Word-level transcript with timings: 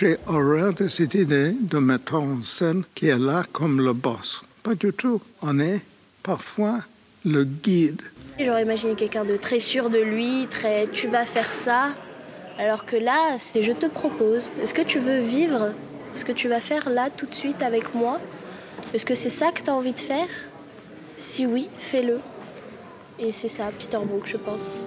J'ai 0.00 0.16
horreur 0.28 0.74
de 0.74 0.86
cette 0.86 1.14
idée 1.14 1.50
de 1.60 1.78
mettre 1.78 2.14
en 2.14 2.40
scène 2.40 2.84
qui 2.94 3.08
est 3.08 3.18
là 3.18 3.42
comme 3.52 3.80
le 3.80 3.92
boss. 3.92 4.42
Pas 4.62 4.76
du 4.76 4.92
tout. 4.92 5.20
On 5.42 5.58
est 5.58 5.80
parfois 6.22 6.78
le 7.24 7.42
guide. 7.42 8.00
J'aurais 8.38 8.62
imaginé 8.62 8.94
quelqu'un 8.94 9.24
de 9.24 9.36
très 9.36 9.58
sûr 9.58 9.90
de 9.90 9.98
lui, 9.98 10.46
très 10.48 10.86
tu 10.86 11.08
vas 11.08 11.24
faire 11.24 11.52
ça. 11.52 11.96
Alors 12.60 12.86
que 12.86 12.94
là, 12.94 13.38
c'est 13.38 13.60
je 13.60 13.72
te 13.72 13.86
propose. 13.86 14.52
Est-ce 14.62 14.72
que 14.72 14.82
tu 14.82 15.00
veux 15.00 15.18
vivre 15.18 15.72
ce 16.14 16.24
que 16.24 16.30
tu 16.30 16.46
vas 16.46 16.60
faire 16.60 16.88
là 16.90 17.08
tout 17.10 17.26
de 17.26 17.34
suite 17.34 17.64
avec 17.64 17.92
moi? 17.92 18.20
Est-ce 18.94 19.04
que 19.04 19.16
c'est 19.16 19.30
ça 19.30 19.50
que 19.50 19.62
tu 19.62 19.70
as 19.70 19.74
envie 19.74 19.94
de 19.94 19.98
faire? 19.98 20.28
Si 21.16 21.44
oui, 21.44 21.68
fais-le. 21.76 22.20
Et 23.18 23.32
c'est 23.32 23.48
ça, 23.48 23.64
Peter 23.76 23.98
Brook, 24.06 24.26
je 24.26 24.36
pense. 24.36 24.84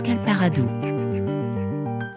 Pascal 0.00 0.18
Paradou. 0.24 0.79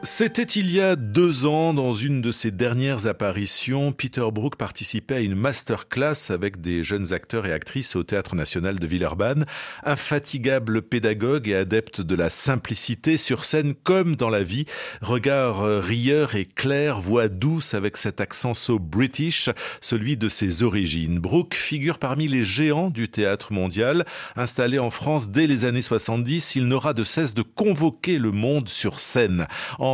C'était 0.06 0.44
il 0.44 0.70
y 0.70 0.82
a 0.82 0.98
deux 0.98 1.46
ans, 1.46 1.74
dans 1.74 1.94
une 1.94 2.22
de 2.22 2.34
ses 2.34 2.52
dernières 2.52 3.08
apparitions, 3.08 3.94
Peter 3.94 4.26
Brook 4.34 4.58
participait 4.58 5.16
à 5.16 5.20
une 5.22 5.34
masterclass 5.34 6.30
avec 6.30 6.60
des 6.60 6.84
jeunes 6.84 7.14
acteurs 7.14 7.46
et 7.46 7.54
actrices 7.54 7.96
au 7.96 8.04
Théâtre 8.04 8.36
National 8.36 8.80
de 8.80 8.86
Villeurbanne. 8.86 9.46
Infatigable 9.86 10.82
pédagogue 10.82 11.48
et 11.48 11.56
adepte 11.56 12.02
de 12.02 12.16
la 12.16 12.30
simplicité 12.30 13.16
sur 13.16 13.45
scène 13.45 13.76
comme 13.76 14.18
dans 14.18 14.30
la 14.30 14.44
vie. 14.44 14.66
Regard 15.00 15.62
euh, 15.62 15.80
rieur 15.80 16.36
et 16.36 16.48
clair, 16.48 17.00
voix 17.00 17.30
douce 17.30 17.73
avec 17.73 17.95
cet 17.95 18.20
accent 18.20 18.54
so 18.54 18.80
british, 18.80 19.50
celui 19.80 20.17
de 20.17 20.28
ses 20.28 20.64
origines. 20.64 21.17
Brook 21.17 21.54
figure 21.54 21.98
parmi 21.98 22.28
les 22.28 22.44
géants 22.44 22.90
du 22.90 23.08
théâtre 23.08 23.54
mondial. 23.54 24.04
Installé 24.36 24.80
en 24.80 24.90
France 24.90 25.30
dès 25.30 25.48
les 25.48 25.64
années 25.64 25.82
70, 25.82 26.58
il 26.58 26.67
n'aura 26.67 26.92
de 26.92 27.06
cesse 27.06 27.34
de 27.34 27.42
convoquer 27.42 28.17
le 28.17 28.34
monde 28.34 28.67
sur 28.67 29.00
scène. 29.00 29.48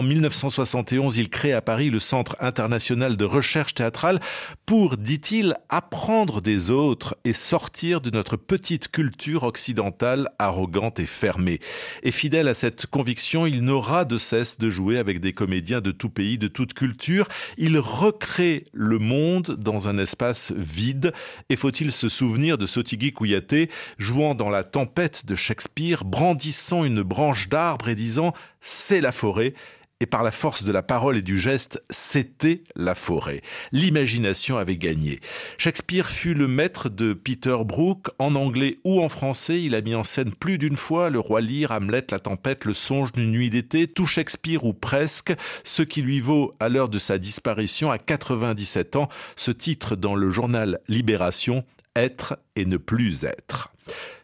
1971, 0.09 1.17
il 1.17 1.29
crée 1.29 1.53
à 1.53 1.61
Paris 1.61 1.91
le 1.91 1.99
Centre 1.99 2.35
international 2.39 3.15
de 3.15 3.25
recherche 3.25 3.75
théâtrale 3.75 4.19
pour, 4.65 4.97
dit-il, 4.97 5.55
apprendre 5.69 6.41
des 6.41 6.71
autres 6.71 7.15
et 7.25 7.33
sortir 7.33 8.01
de 8.01 8.09
notre 8.09 8.35
petite 8.35 8.89
culture 8.89 9.43
occidentale 9.43 10.29
arrogante 10.39 10.99
et 10.99 11.05
fermée. 11.05 11.59
Et 12.01 12.11
fidèle 12.11 12.47
à 12.47 12.53
cette 12.55 12.87
conviction, 12.87 13.45
il 13.45 13.61
n'aura 13.63 14.03
de 14.03 14.17
cesse 14.17 14.57
de 14.57 14.69
jouer 14.69 14.97
avec 14.97 15.19
des 15.19 15.33
comédiens 15.33 15.81
de 15.81 15.91
tout 15.91 16.09
pays, 16.09 16.39
de 16.39 16.47
toute 16.47 16.73
culture. 16.73 17.27
Il 17.57 17.77
recrée 17.77 18.63
le 18.73 18.97
monde 18.97 19.57
dans 19.59 19.87
un 19.87 19.99
espace 19.99 20.51
vide. 20.57 21.13
Et 21.49 21.55
faut-il 21.55 21.91
se 21.91 22.09
souvenir 22.09 22.57
de 22.57 22.65
Sotigui 22.65 23.13
Kouyaté 23.13 23.69
jouant 23.99 24.33
dans 24.33 24.49
la 24.49 24.63
tempête 24.63 25.27
de 25.27 25.35
Shakespeare, 25.35 26.03
brandissant 26.03 26.83
une 26.83 27.03
branche 27.03 27.47
d'arbre 27.47 27.89
et 27.89 27.95
disant 27.95 28.33
c'est 28.61 29.01
la 29.01 29.11
forêt 29.11 29.53
et 30.01 30.05
par 30.05 30.23
la 30.23 30.31
force 30.31 30.63
de 30.63 30.71
la 30.71 30.81
parole 30.81 31.17
et 31.17 31.21
du 31.21 31.37
geste, 31.37 31.83
c'était 31.89 32.63
la 32.75 32.95
forêt. 32.95 33.41
L'imagination 33.71 34.57
avait 34.57 34.77
gagné. 34.77 35.19
Shakespeare 35.57 36.07
fut 36.07 36.33
le 36.33 36.47
maître 36.47 36.87
de 36.87 37.13
Peter 37.13 37.57
Brook, 37.65 38.07
en 38.17 38.35
anglais 38.35 38.79
ou 38.85 39.01
en 39.01 39.09
français. 39.09 39.61
Il 39.61 39.75
a 39.75 39.81
mis 39.81 39.95
en 39.95 40.05
scène 40.05 40.31
plus 40.31 40.57
d'une 40.57 40.77
fois 40.77 41.09
le 41.09 41.19
roi 41.19 41.41
Lear, 41.41 41.71
Hamlet, 41.71 42.05
la 42.11 42.19
tempête, 42.19 42.63
le 42.63 42.73
songe 42.73 43.11
d'une 43.11 43.31
nuit 43.31 43.49
d'été, 43.49 43.87
tout 43.87 44.05
Shakespeare 44.05 44.63
ou 44.63 44.73
presque, 44.73 45.33
ce 45.63 45.81
qui 45.81 46.01
lui 46.01 46.21
vaut, 46.21 46.55
à 46.59 46.69
l'heure 46.69 46.89
de 46.89 46.99
sa 46.99 47.17
disparition, 47.17 47.91
à 47.91 47.97
97 47.97 48.95
ans, 48.95 49.09
ce 49.35 49.51
titre 49.51 49.95
dans 49.97 50.15
le 50.15 50.29
journal 50.29 50.79
Libération, 50.87 51.65
Être 51.95 52.37
et 52.55 52.65
ne 52.65 52.77
plus 52.77 53.25
être. 53.25 53.73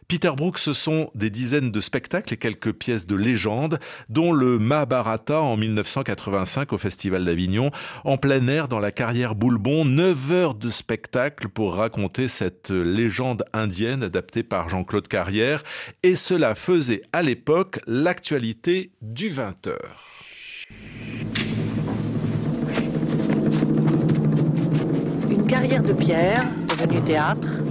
Peter 0.08 0.30
Brook, 0.36 0.58
ce 0.58 0.72
sont 0.72 1.10
des 1.16 1.30
dizaines 1.30 1.72
de 1.72 1.80
spectacles 1.80 2.32
et 2.32 2.36
quelques 2.36 2.72
pièces 2.72 3.08
de 3.08 3.16
légende, 3.16 3.80
dont 4.08 4.32
le 4.32 4.58
Mahabharata 4.60 5.40
en 5.40 5.56
1985 5.56 6.72
au 6.72 6.78
Festival 6.78 7.24
d'Avignon, 7.24 7.72
en 8.04 8.16
plein 8.16 8.46
air 8.46 8.68
dans 8.68 8.78
la 8.78 8.92
carrière 8.92 9.34
Boulbon, 9.34 9.84
9 9.84 10.32
heures 10.32 10.54
de 10.54 10.70
spectacle 10.70 11.48
pour 11.48 11.74
raconter 11.74 12.28
cette 12.28 12.70
légende 12.70 13.44
indienne 13.52 14.04
adaptée 14.04 14.44
par 14.44 14.68
Jean-Claude 14.68 15.08
Carrière, 15.08 15.64
et 16.04 16.14
cela 16.14 16.54
faisait 16.54 17.02
à 17.12 17.22
l'époque 17.22 17.80
l'actualité 17.88 18.92
du 19.02 19.28
20h. 19.28 19.74
Une 25.30 25.46
carrière 25.48 25.82
de 25.82 25.92
pierre 25.92 26.46
devenue 26.78 27.02
théâtre 27.02 27.62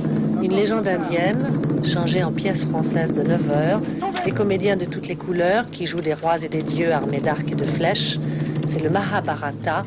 une 0.45 0.53
légende 0.53 0.87
indienne, 0.87 1.61
changée 1.83 2.23
en 2.23 2.31
pièce 2.31 2.65
française 2.65 3.13
de 3.13 3.23
9 3.23 3.51
heures, 3.51 3.81
des 4.23 4.31
comédiens 4.31 4.77
de 4.77 4.85
toutes 4.85 5.07
les 5.07 5.15
couleurs 5.15 5.69
qui 5.71 5.85
jouent 5.85 6.01
des 6.01 6.13
rois 6.13 6.37
et 6.41 6.49
des 6.49 6.63
dieux 6.63 6.91
armés 6.91 7.19
d'arcs 7.19 7.51
et 7.51 7.55
de 7.55 7.65
flèches. 7.65 8.17
C'est 8.69 8.79
le 8.79 8.89
Mahabharata 8.89 9.85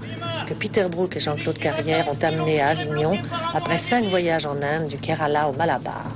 que 0.49 0.55
Peter 0.55 0.87
Brook 0.91 1.17
et 1.17 1.21
Jean-Claude 1.21 1.59
Carrière 1.59 2.09
ont 2.09 2.19
amené 2.23 2.61
à 2.61 2.69
Avignon 2.69 3.19
après 3.55 3.79
cinq 3.91 4.07
voyages 4.07 4.47
en 4.47 4.63
Inde, 4.63 4.89
du 4.89 4.99
Kerala 4.99 5.49
au 5.49 5.53
Malabar. 5.53 6.13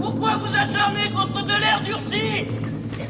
Pourquoi 0.00 0.36
vous 0.36 0.54
acharnez 0.54 1.10
contre 1.10 1.44
de 1.44 1.60
l'air 1.60 1.82
durci? 1.84 2.46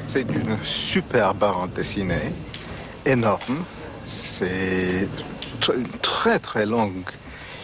C'est 0.06 0.28
une 0.28 0.56
super 0.92 1.34
bande 1.34 1.72
dessinée, 1.74 2.32
énorme. 3.06 3.64
C'est 4.06 5.08
une 5.68 5.88
très 6.02 6.38
très 6.38 6.66
longue 6.66 7.10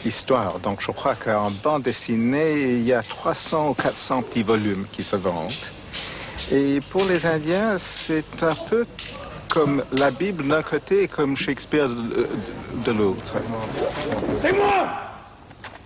histoire. 0.04 0.58
Donc 0.60 0.80
je 0.80 0.90
crois 0.90 1.14
qu'en 1.14 1.50
bande 1.50 1.82
dessinée, 1.82 2.62
il 2.78 2.82
y 2.82 2.92
a 2.92 3.02
300 3.02 3.70
ou 3.70 3.74
400 3.74 4.22
petits 4.22 4.42
volumes 4.42 4.86
qui 4.92 5.02
se 5.02 5.16
vendent. 5.16 5.52
Et 6.50 6.80
pour 6.90 7.04
les 7.04 7.24
Indiens, 7.24 7.78
c'est 7.78 8.42
un 8.42 8.54
peu 8.68 8.86
comme 9.50 9.84
la 9.92 10.10
Bible 10.10 10.48
d'un 10.48 10.62
côté 10.62 11.04
et 11.04 11.08
comme 11.08 11.36
Shakespeare 11.36 11.88
de, 11.88 12.92
l'autre. 12.92 13.34
C'est 14.42 14.52
moi 14.52 14.88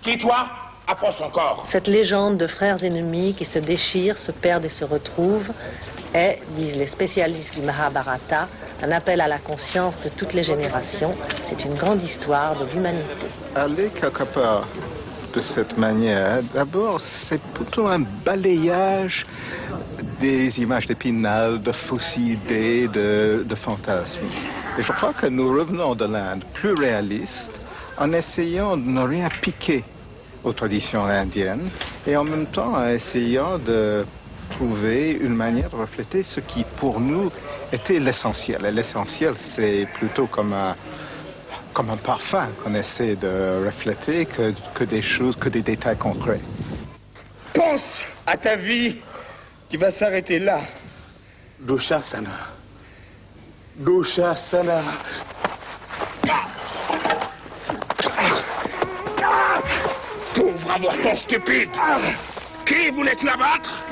Qui 0.02 0.18
toi? 0.18 0.48
Approche 0.90 1.20
encore. 1.20 1.66
Cette 1.68 1.86
légende 1.86 2.38
de 2.38 2.46
frères 2.46 2.82
ennemis 2.82 3.34
qui 3.34 3.44
se 3.44 3.58
déchirent, 3.58 4.16
se 4.16 4.32
perdent 4.32 4.64
et 4.64 4.70
se 4.70 4.86
retrouvent 4.86 5.52
est, 6.14 6.38
disent 6.56 6.78
les 6.78 6.86
spécialistes 6.86 7.52
du 7.52 7.60
Mahabharata, 7.60 8.48
un 8.82 8.90
appel 8.90 9.20
à 9.20 9.28
la 9.28 9.38
conscience 9.38 10.00
de 10.00 10.08
toutes 10.08 10.32
les 10.32 10.42
générations. 10.42 11.14
C'est 11.42 11.62
une 11.66 11.74
grande 11.74 12.00
histoire 12.00 12.58
de 12.58 12.64
l'humanité. 12.72 13.26
Aller 13.54 13.90
quelque 13.90 14.22
part 14.32 14.66
de 15.34 15.42
cette 15.42 15.76
manière, 15.76 16.42
d'abord, 16.54 17.02
c'est 17.28 17.42
plutôt 17.52 17.86
un 17.86 18.00
balayage 18.24 19.26
des 20.18 20.58
images 20.58 20.86
d'épinal, 20.86 21.60
de 21.62 21.72
fausses 21.72 22.16
idées, 22.16 22.88
de, 22.88 23.44
de 23.46 23.54
fantasmes. 23.54 24.24
Et 24.78 24.82
je 24.82 24.92
crois 24.92 25.12
que 25.12 25.26
nous 25.26 25.52
revenons 25.52 25.94
de 25.94 26.06
l'Inde 26.06 26.44
plus 26.54 26.72
réaliste 26.72 27.60
en 27.98 28.10
essayant 28.14 28.74
de 28.78 28.88
ne 28.88 29.02
rien 29.02 29.28
piquer 29.42 29.84
aux 30.44 30.52
traditions 30.52 31.04
indiennes 31.04 31.70
et 32.06 32.16
en 32.16 32.24
même 32.24 32.46
temps 32.46 32.74
en 32.74 32.86
essayant 32.88 33.58
de 33.58 34.04
trouver 34.50 35.12
une 35.12 35.34
manière 35.34 35.70
de 35.70 35.76
refléter 35.76 36.22
ce 36.22 36.40
qui, 36.40 36.64
pour 36.78 37.00
nous, 37.00 37.30
était 37.72 37.98
l'essentiel. 37.98 38.64
Et 38.64 38.72
l'essentiel, 38.72 39.34
c'est 39.36 39.86
plutôt 39.94 40.26
comme 40.26 40.52
un, 40.52 40.74
comme 41.74 41.90
un 41.90 41.96
parfum 41.96 42.48
qu'on 42.62 42.74
essaie 42.74 43.16
de 43.16 43.64
refléter 43.66 44.26
que, 44.26 44.52
que 44.74 44.84
des 44.84 45.02
choses, 45.02 45.36
que 45.36 45.48
des 45.48 45.62
détails 45.62 45.98
concrets. 45.98 46.40
Pense 47.54 47.82
à 48.26 48.36
ta 48.36 48.56
vie 48.56 48.96
qui 49.68 49.76
va 49.76 49.92
s'arrêter 49.92 50.38
là. 50.38 50.60
Sana. 51.66 52.48
Sana. 54.50 54.82
Pauvre 60.68 60.90
avorton 60.90 61.16
stupide. 61.16 61.70
Qui 62.66 62.90
voulait-tu 62.90 63.26
abattre? 63.28 63.82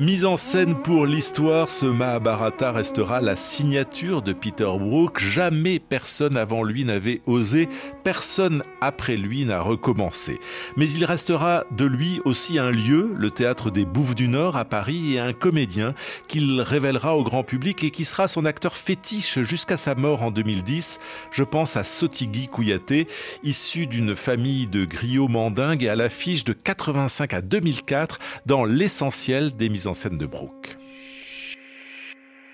Mise 0.00 0.24
en 0.24 0.36
scène 0.36 0.76
pour 0.76 1.06
l'histoire, 1.06 1.70
ce 1.70 1.84
Mahabharata 1.84 2.70
restera 2.70 3.20
la 3.20 3.34
signature 3.34 4.22
de 4.22 4.32
Peter 4.32 4.70
Brook. 4.78 5.18
Jamais 5.18 5.80
personne 5.80 6.36
avant 6.36 6.62
lui 6.62 6.84
n'avait 6.84 7.20
osé, 7.26 7.68
personne 8.04 8.62
après 8.80 9.16
lui 9.16 9.44
n'a 9.44 9.60
recommencé. 9.60 10.38
Mais 10.76 10.88
il 10.88 11.04
restera 11.04 11.64
de 11.72 11.84
lui 11.84 12.20
aussi 12.24 12.60
un 12.60 12.70
lieu, 12.70 13.12
le 13.16 13.30
théâtre 13.30 13.72
des 13.72 13.84
Bouffes 13.84 14.14
du 14.14 14.28
Nord 14.28 14.56
à 14.56 14.64
Paris, 14.64 15.14
et 15.14 15.18
un 15.18 15.32
comédien 15.32 15.94
qu'il 16.28 16.60
révélera 16.60 17.16
au 17.16 17.24
grand 17.24 17.42
public 17.42 17.82
et 17.82 17.90
qui 17.90 18.04
sera 18.04 18.28
son 18.28 18.44
acteur 18.44 18.76
fétiche 18.76 19.40
jusqu'à 19.40 19.76
sa 19.76 19.96
mort 19.96 20.22
en 20.22 20.30
2010. 20.30 21.00
Je 21.32 21.42
pense 21.42 21.76
à 21.76 21.82
Sotigui 21.82 22.46
Kouyaté, 22.46 23.08
issu 23.42 23.88
d'une 23.88 24.14
famille 24.14 24.68
de 24.68 24.84
griots 24.84 25.26
mandingues 25.26 25.82
et 25.82 25.88
à 25.88 25.96
l'affiche 25.96 26.44
de 26.44 26.52
85 26.52 27.34
à 27.34 27.40
2004 27.40 28.20
dans 28.46 28.64
l'essentiel 28.64 29.56
des 29.56 29.68
mises 29.68 29.87
scène 29.94 30.18
de 30.18 30.26
Brooke. 30.26 30.78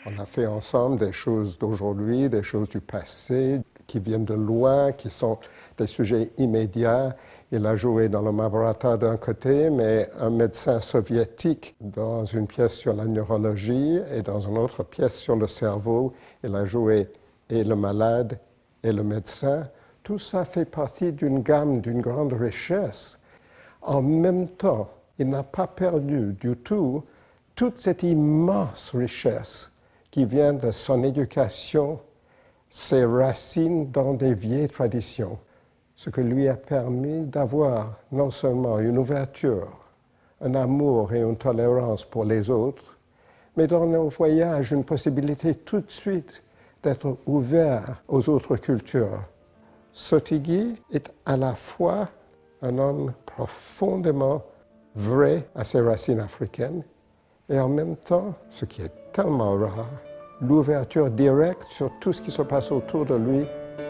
On 0.07 0.19
a 0.19 0.27
fait 0.27 0.47
ensemble 0.47 0.99
des 0.99 1.13
choses 1.13 1.59
d'aujourd'hui, 1.59 2.29
des 2.29 2.43
choses 2.43 2.69
du 2.69 2.81
passé, 2.81 3.61
qui 3.87 4.01
viennent 4.01 4.25
de 4.25 4.35
loin, 4.35 4.93
qui 4.93 5.11
sont 5.11 5.39
des 5.77 5.87
sujets 5.87 6.31
immédiats. 6.37 7.17
Il 7.53 7.65
a 7.67 7.77
joué 7.77 8.09
dans 8.09 8.23
le 8.23 8.33
Mahabharata 8.33 8.97
d'un 8.97 9.17
côté, 9.17 9.71
mais 9.71 10.09
un 10.19 10.31
médecin 10.31 10.81
soviétique 10.81 11.75
dans 11.81 12.25
une 12.25 12.47
pièce 12.47 12.75
sur 12.75 12.95
la 12.95 13.07
neurologie 13.07 14.01
et 14.13 14.23
dans 14.23 14.41
une 14.41 14.59
autre 14.59 14.83
pièce 14.83 15.19
sur 15.19 15.37
le 15.37 15.49
cerveau. 15.49 16.13
Il 16.43 16.55
a 16.55 16.65
joué 16.65 17.09
et 17.51 17.65
le 17.65 17.77
malade 17.77 18.39
et 18.83 18.93
le 18.93 19.03
médecin. 19.03 19.65
Tout 20.03 20.19
ça 20.19 20.45
fait 20.45 20.65
partie 20.65 21.13
d'une 21.13 21.43
gamme 21.43 21.81
d'une 21.81 22.01
grande 22.01 22.33
richesse. 22.33 23.19
En 23.83 24.03
même 24.03 24.49
temps, 24.49 24.91
il 25.19 25.29
n'a 25.29 25.43
pas 25.43 25.67
perdu 25.67 26.35
du 26.41 26.57
tout 26.57 27.05
toute 27.55 27.79
cette 27.79 28.03
immense 28.03 28.91
richesse 28.95 29.71
qui 30.11 30.25
vient 30.25 30.53
de 30.53 30.71
son 30.71 31.03
éducation, 31.05 32.01
ses 32.69 33.05
racines 33.05 33.91
dans 33.91 34.15
des 34.15 34.35
vieilles 34.35 34.69
traditions, 34.69 35.39
ce 35.95 36.11
qui 36.11 36.23
lui 36.23 36.49
a 36.49 36.57
permis 36.57 37.25
d'avoir 37.25 37.99
non 38.11 38.31
seulement 38.31 38.81
une 38.81 38.99
ouverture, 38.99 39.69
un 40.41 40.55
amour 40.55 41.13
et 41.13 41.21
une 41.21 41.37
tolérance 41.37 42.05
pour 42.05 42.25
les 42.25 42.51
autres, 42.51 42.99
mais 43.57 43.69
dans 43.69 43.87
nos 43.87 44.09
voyages 44.09 44.73
une 44.73 44.85
possibilité 44.85 45.55
tout 45.55 45.81
de 45.81 45.91
suite 45.91 46.43
d'être 46.83 47.17
ouvert 47.27 48.03
aux 48.09 48.29
autres 48.29 48.57
cultures. 48.57 49.21
Sotigui 49.93 50.75
est 50.93 51.13
à 51.25 51.37
la 51.37 51.55
fois 51.55 52.09
un 52.63 52.79
homme 52.79 53.13
profondément 53.25 54.43
vrai 54.97 55.49
à 55.55 55.63
ses 55.63 55.81
racines 55.81 56.21
africaines 56.21 56.83
et 57.49 57.59
en 57.59 57.69
même 57.69 57.97
temps, 57.97 58.35
ce 58.51 58.65
qui 58.65 58.83
est 58.83 58.93
tellement 59.13 59.57
rare, 59.57 59.91
l'ouverture 60.41 61.11
directe 61.11 61.67
sur 61.71 61.91
tout 62.01 62.13
ce 62.13 62.23
qui 62.23 62.31
se 62.31 62.43
passe 62.43 62.73
autour 62.73 63.05
de 63.05 63.15
lui 63.15 63.45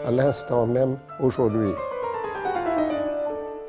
à 0.05 0.11
l'instant 0.11 0.67
même 0.67 0.97
aujourd'hui. 1.19 1.71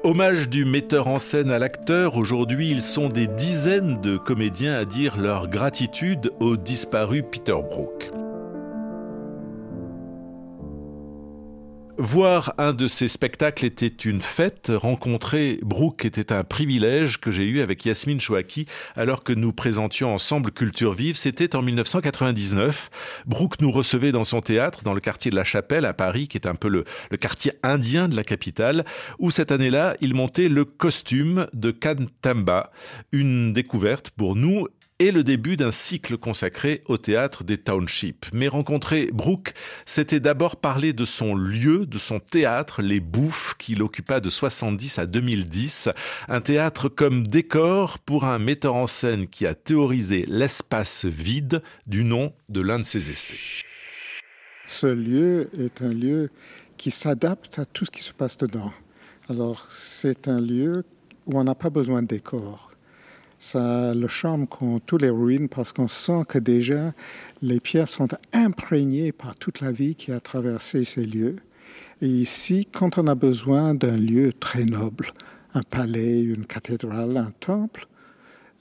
Hommage 0.05 0.49
du 0.49 0.65
metteur 0.65 1.09
en 1.09 1.19
scène 1.19 1.51
à 1.51 1.59
l'acteur, 1.59 2.17
aujourd'hui 2.17 2.71
ils 2.71 2.81
sont 2.81 3.09
des 3.09 3.27
dizaines 3.27 4.01
de 4.01 4.17
comédiens 4.17 4.75
à 4.75 4.85
dire 4.85 5.19
leur 5.19 5.49
gratitude 5.49 6.31
au 6.39 6.57
disparu 6.57 7.23
Peter 7.25 7.57
Brook. 7.71 8.13
Voir 11.99 12.53
un 12.59 12.75
de 12.75 12.89
ces 12.89 13.09
spectacles 13.09 13.65
était 13.65 13.87
une 13.87 14.21
fête. 14.21 14.71
Rencontrer 14.75 15.59
Brooke 15.63 16.05
était 16.05 16.31
un 16.31 16.45
privilège 16.45 17.19
que 17.19 17.31
j'ai 17.31 17.45
eu 17.45 17.61
avec 17.61 17.87
Yasmine 17.87 18.21
Chouaki 18.21 18.67
alors 18.97 19.23
que 19.23 19.33
nous 19.33 19.53
présentions 19.53 20.15
ensemble 20.15 20.51
Culture 20.51 20.93
Vive. 20.93 21.17
C'était 21.17 21.57
en 21.57 21.63
1999. 21.63 22.91
Brooke 23.27 23.63
nous 23.63 23.71
recevait 23.71 24.13
dans 24.13 24.25
son 24.25 24.43
théâtre, 24.43 24.83
dans 24.83 24.93
le 24.93 25.01
quartier 25.01 25.31
de 25.31 25.37
la 25.37 25.45
Chapelle 25.45 25.87
à 25.87 25.95
Paris, 25.95 26.29
qui 26.29 26.37
est 26.37 26.47
un 26.47 26.55
peu 26.55 26.69
le, 26.69 26.85
quartier 27.19 27.53
indien 27.63 28.09
de 28.09 28.17
la 28.17 28.25
capitale, 28.25 28.85
où 29.19 29.31
cette 29.31 29.51
année-là, 29.51 29.97
il 30.03 30.15
montait 30.15 30.49
le 30.49 30.67
costume 30.67 31.47
de 31.55 31.71
Kantamba. 31.71 32.73
Une 33.13 33.55
découverte 33.55 34.11
pour 34.11 34.37
nous 34.37 34.69
et 34.99 35.11
le 35.11 35.23
début 35.23 35.57
d'un 35.57 35.71
cycle 35.71 36.17
consacré 36.17 36.83
au 36.87 36.97
théâtre 36.97 37.45
des 37.45 37.59
townships. 37.59 38.27
Mais 38.33 38.49
rencontrer 38.49 39.11
Brooke, 39.13 39.53
c'était 39.85 40.21
d'abord 40.21 40.57
parler 40.57 40.93
de 40.93 41.05
son 41.05 41.35
lieu, 41.35 41.87
de 41.87 41.99
son 41.99 42.19
théâtre, 42.19 42.81
les 42.81 43.01
Bouffes, 43.01 43.55
qu'il 43.59 43.83
occupa 43.83 44.21
de 44.21 44.31
70 44.31 44.99
à 44.99 45.07
2010. 45.07 45.91
Un 46.29 46.41
théâtre 46.41 46.89
comme 46.89 47.27
décor 47.27 47.99
pour 47.99 48.25
un 48.25 48.39
metteur 48.39 48.75
en 48.75 48.87
scène 48.87 49.27
qui 49.27 49.47
a 49.47 49.55
théorisé 49.55 50.25
l'espace 50.29 51.05
vide 51.05 51.63
du 51.87 52.05
nom 52.05 52.33
de 52.49 52.61
l'un 52.61 52.79
de 52.79 52.85
ses 52.85 53.11
essais. 53.11 53.63
Ce 54.67 54.87
lieu 54.87 55.51
est 55.59 55.83
un 55.83 55.93
lieu 55.93 56.31
qui 56.77 56.91
s'adapte 56.91 57.59
à 57.59 57.65
tout 57.67 57.85
ce 57.85 57.91
qui 57.91 58.03
se 58.03 58.13
passe 58.13 58.39
dedans. 58.39 58.73
Alors, 59.29 59.67
c'est 59.71 60.29
un 60.29 60.41
lieu 60.41 60.85
où 61.27 61.39
on 61.39 61.45
n'a 61.45 61.55
pas 61.55 61.71
besoin 61.71 62.03
de 62.03 62.07
décor 62.09 62.71
ça 63.39 63.95
le 63.95 64.09
charme 64.09 64.47
qu'ont 64.47 64.81
tous 64.81 64.99
les 64.99 65.11
ruines 65.11 65.49
parce 65.49 65.73
qu'on 65.73 65.89
sent 65.89 66.23
que 66.29 66.39
déjà 66.39 66.93
les 67.43 67.61
pierres 67.61 67.89
sont 67.89 68.09
imprégnées 68.33 69.13
par 69.13 69.37
toute 69.37 69.61
la 69.61 69.73
vie 69.73 69.95
qui 69.95 70.13
a 70.13 70.21
traversé 70.21 70.85
ces 70.85 71.05
lieux. 71.05 71.37
Et 72.03 72.09
ici, 72.09 72.69
quand 72.73 72.99
on 72.99 73.07
a 73.07 73.15
besoin 73.15 73.75
d'un 73.75 73.97
lieu 73.97 74.33
très 74.33 74.65
noble, 74.65 75.13
un 75.55 75.63
palais, 75.63 76.21
une 76.21 76.47
cathédrale, 76.47 77.17
un 77.17 77.33
temple, 77.41 77.89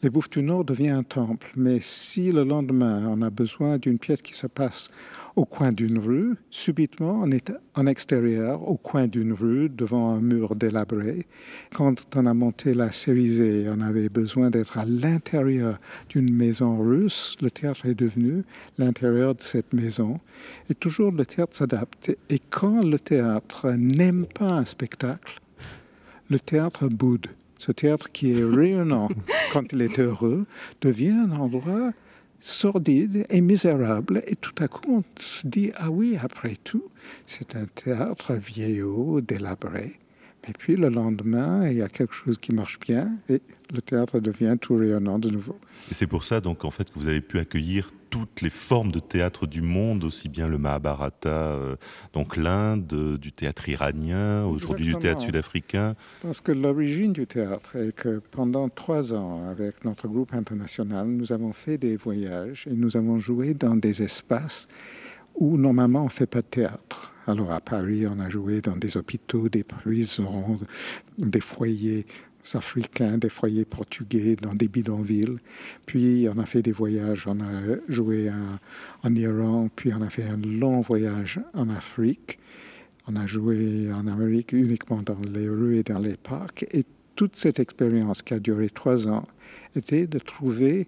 les 0.06 0.12
Bouffes 0.12 0.30
du 0.30 0.44
Nord 0.44 0.66
devient 0.66 0.90
un 0.90 1.02
temple. 1.02 1.52
Mais 1.56 1.80
si 1.81 2.31
le 2.31 2.44
lendemain, 2.44 3.07
on 3.07 3.24
a 3.24 3.31
besoin 3.31 3.80
d'une 3.80 3.98
pièce 3.98 4.22
qui 4.22 4.36
se 4.36 4.46
passe 4.46 4.92
au 5.36 5.46
coin 5.46 5.72
d'une 5.72 5.98
rue, 5.98 6.36
subitement, 6.52 7.22
on 7.24 7.31
est 7.31 7.52
en 7.74 7.88
extérieur, 7.88 8.69
au 8.69 8.78
coin 8.78 9.07
d'une 9.07 9.34
rue, 9.34 9.68
devant 9.68 10.12
un 10.12 10.22
mur 10.22 10.56
délabré. 10.56 11.25
Quand 11.74 11.96
on 12.16 12.28
a 12.28 12.36
monté 12.36 12.75
la 12.75 12.92
Cérisée, 12.92 13.66
on 13.68 13.81
avait 13.81 14.10
besoin 14.10 14.52
d'être 14.52 14.78
à 14.78 14.86
l'intérieur 14.86 15.80
d'une 16.10 16.31
maison 16.31 16.78
russe. 16.78 17.36
Le 17.42 17.50
théâtre 17.50 17.88
est 17.88 17.96
devenu 17.96 18.44
l'intérieur 18.78 19.34
de 19.34 19.42
cette 19.42 19.74
maison. 19.74 20.19
Et 20.69 20.75
toujours, 20.75 21.13
le 21.13 21.25
théâtre 21.25 21.56
s'adapte. 21.56 22.16
Et 22.30 22.40
quand 22.52 22.84
le 22.84 23.00
théâtre 23.00 23.72
n'aime 23.72 24.28
pas 24.28 24.52
un 24.52 24.66
spectacle, 24.66 25.42
le 26.30 26.40
théâtre 26.40 26.90
boude. 26.90 27.25
Ce 27.57 27.72
théâtre 27.72 28.12
qui 28.12 28.34
est 28.34 28.44
rayonnant 28.44 29.10
quand 29.54 29.72
il 29.72 29.81
est 29.81 30.00
heureux 30.00 30.46
devient 30.81 31.25
un 31.28 31.31
endroit 31.31 31.92
sordide 32.40 33.25
et 33.30 33.42
misérable. 33.42 34.22
Et 34.28 34.36
tout 34.36 34.54
à 34.60 34.68
coup, 34.68 34.81
on 34.88 35.04
se 35.19 35.48
dit, 35.48 35.72
ah 35.75 35.90
oui, 35.90 36.18
après 36.22 36.57
tout, 36.63 36.84
c'est 37.25 37.56
un 37.56 37.66
théâtre 37.66 38.34
vieillot, 38.36 39.22
délabré. 39.22 40.00
Et 40.48 40.54
puis 40.54 40.75
le 40.75 40.90
lendemain, 40.90 41.68
il 41.68 41.78
y 41.78 41.81
a 41.81 41.88
quelque 41.88 42.13
chose 42.13 42.38
qui 42.38 42.54
marche 42.54 42.80
bien 42.80 43.12
et 43.30 43.42
le 43.74 43.81
théâtre 43.81 44.19
devient 44.19 44.56
tout 44.62 44.75
rayonnant 44.75 45.18
de 45.18 45.30
nouveau. 45.30 45.57
Et 45.90 45.96
c'est 45.96 46.06
pour 46.07 46.24
ça 46.24 46.40
donc 46.40 46.66
en 46.66 46.72
fait 46.72 46.92
que 46.92 47.00
vous 47.00 47.07
avez 47.07 47.22
pu 47.22 47.40
accueillir 47.40 47.90
toutes 48.16 48.42
les 48.42 48.50
formes 48.50 48.94
de 48.94 49.02
théâtre 49.02 49.46
du 49.46 49.62
monde, 49.62 50.06
aussi 50.06 50.30
bien 50.30 50.48
le 50.48 50.58
Mahabharata, 50.58 51.30
euh, 51.30 51.76
donc 52.14 52.38
l'Inde, 52.38 53.18
du 53.20 53.34
théâtre 53.34 53.68
iranien, 53.68 54.46
aujourd'hui 54.46 54.86
du 54.86 54.96
théâtre 54.96 55.19
sud-africain. 55.19 55.98
Parce 56.22 56.40
que 56.40 56.54
l'origine 56.54 57.12
du 57.12 57.28
théâtre 57.28 57.76
est 57.76 57.94
que 57.94 58.19
pendant 58.31 58.69
trois 58.69 59.14
ans, 59.14 59.45
avec 59.50 59.84
notre 59.84 60.07
groupe 60.07 60.34
international, 60.34 61.07
nous 61.07 61.34
avons 61.34 61.52
fait 61.52 61.78
des 61.78 61.98
voyages 61.98 62.66
et 62.72 62.74
nous 62.74 62.95
avons 62.95 63.19
joué 63.19 63.54
dans 63.54 63.76
des 63.76 64.02
espaces 64.02 64.69
où 65.36 65.57
normalement 65.57 66.04
on 66.04 66.06
ne 66.06 66.10
fait 66.10 66.26
pas 66.26 66.42
de 66.42 66.48
théâtre. 66.48 67.12
Alors 67.28 67.52
à 67.52 67.60
Paris, 67.60 68.06
on 68.07 68.22
a 68.22 68.30
joué 68.30 68.62
dans 68.62 68.78
des 68.78 68.95
hôpitaux, 68.95 69.50
des 69.50 69.66
prisons, 69.66 70.57
des 71.18 71.42
foyers 71.42 72.06
africains, 72.54 73.18
des 73.18 73.30
foyers 73.30 73.66
portugais, 73.66 74.35
dans 74.35 74.54
des 74.54 74.68
bidonvilles. 74.68 75.37
Puis 75.85 76.28
on 76.33 76.37
a 76.37 76.45
fait 76.45 76.61
des 76.61 76.71
voyages, 76.71 77.25
on 77.28 77.40
a 77.40 77.78
joué 77.90 78.30
en 79.04 79.16
Iran, 79.16 79.69
puis 79.75 79.92
on 79.94 80.02
a 80.02 80.09
fait 80.09 80.23
un 80.23 80.37
long 80.37 80.81
voyage 80.81 81.40
en 81.54 81.69
Afrique. 81.69 82.37
On 83.07 83.16
a 83.16 83.25
joué 83.25 83.92
en 83.92 84.07
Amérique 84.07 84.52
uniquement 84.52 85.02
dans 85.02 85.19
les 85.21 85.47
rues 85.47 85.78
et 85.78 85.83
dans 85.83 85.99
les 85.99 86.18
parcs. 86.18 86.66
Et 86.71 86.83
toute 87.16 87.35
cette 87.35 87.59
expérience 87.59 88.21
qui 88.21 88.33
a 88.33 88.40
duré 88.40 88.69
trois 88.69 89.07
ans 89.07 89.28
était 89.75 90.07
de 90.07 90.19
trouver 90.19 90.87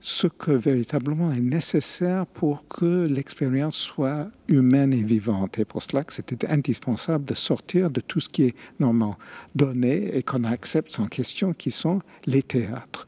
ce 0.00 0.26
que 0.26 0.50
véritablement 0.50 1.30
est 1.30 1.40
nécessaire 1.40 2.26
pour 2.26 2.66
que 2.68 3.06
l'expérience 3.06 3.76
soit 3.76 4.30
humaine 4.48 4.92
et 4.92 5.02
vivante. 5.02 5.58
Et 5.58 5.64
pour 5.64 5.82
cela 5.82 6.04
c'était 6.08 6.48
indispensable 6.48 7.26
de 7.26 7.34
sortir 7.34 7.90
de 7.90 8.00
tout 8.00 8.20
ce 8.20 8.28
qui 8.28 8.44
est 8.44 8.54
normalement 8.78 9.16
donné 9.54 10.16
et 10.16 10.22
qu'on 10.22 10.44
accepte 10.44 10.90
sans 10.90 11.06
question, 11.06 11.52
qui 11.52 11.70
sont 11.70 12.00
les 12.26 12.42
théâtres. 12.42 13.06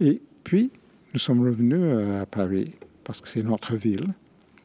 Et 0.00 0.20
puis, 0.44 0.70
nous 1.14 1.20
sommes 1.20 1.44
revenus 1.44 1.78
euh, 1.80 2.22
à 2.22 2.26
Paris, 2.26 2.72
parce 3.04 3.20
que 3.20 3.28
c'est 3.28 3.42
notre 3.42 3.76
ville. 3.76 4.12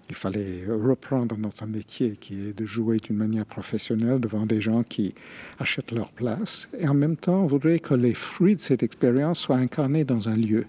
Il 0.09 0.15
fallait 0.15 0.65
reprendre 0.67 1.37
notre 1.37 1.65
métier, 1.65 2.17
qui 2.19 2.49
est 2.49 2.57
de 2.57 2.65
jouer 2.65 2.97
d'une 2.97 3.15
manière 3.15 3.45
professionnelle 3.45 4.19
devant 4.19 4.45
des 4.45 4.59
gens 4.59 4.83
qui 4.83 5.13
achètent 5.59 5.93
leur 5.93 6.11
place. 6.11 6.67
Et 6.77 6.87
en 6.87 6.93
même 6.93 7.15
temps, 7.15 7.43
on 7.43 7.47
voudrait 7.47 7.79
que 7.79 7.93
les 7.93 8.13
fruits 8.13 8.55
de 8.55 8.59
cette 8.59 8.83
expérience 8.83 9.39
soient 9.39 9.55
incarnés 9.55 10.03
dans 10.03 10.27
un 10.27 10.35
lieu. 10.35 10.65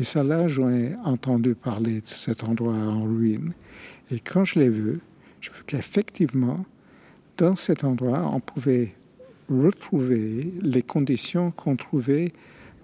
Et 0.00 0.04
ça, 0.04 0.24
là, 0.24 0.48
j'ai 0.48 0.94
entendu 1.04 1.54
parler 1.54 2.00
de 2.00 2.06
cet 2.06 2.44
endroit 2.44 2.74
en 2.74 3.02
ruine. 3.02 3.52
Et 4.10 4.18
quand 4.18 4.46
je 4.46 4.58
l'ai 4.58 4.70
vu, 4.70 4.98
je 5.42 5.50
vu 5.50 5.62
qu'effectivement, 5.66 6.56
dans 7.36 7.54
cet 7.54 7.84
endroit, 7.84 8.30
on 8.32 8.40
pouvait 8.40 8.94
retrouver 9.50 10.54
les 10.62 10.82
conditions 10.82 11.50
qu'on 11.50 11.76
trouvait 11.76 12.32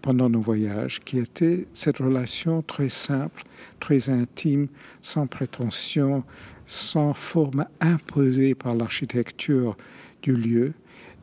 pendant 0.02 0.28
nos 0.28 0.42
voyages, 0.42 1.00
qui 1.00 1.18
étaient 1.18 1.66
cette 1.72 1.98
relation 1.98 2.60
très 2.60 2.90
simple, 2.90 3.44
très 3.80 4.10
intime, 4.10 4.68
sans 5.00 5.26
prétention, 5.26 6.22
sans 6.66 7.14
forme 7.14 7.64
imposée 7.80 8.54
par 8.54 8.74
l'architecture 8.74 9.74
du 10.20 10.36
lieu. 10.36 10.74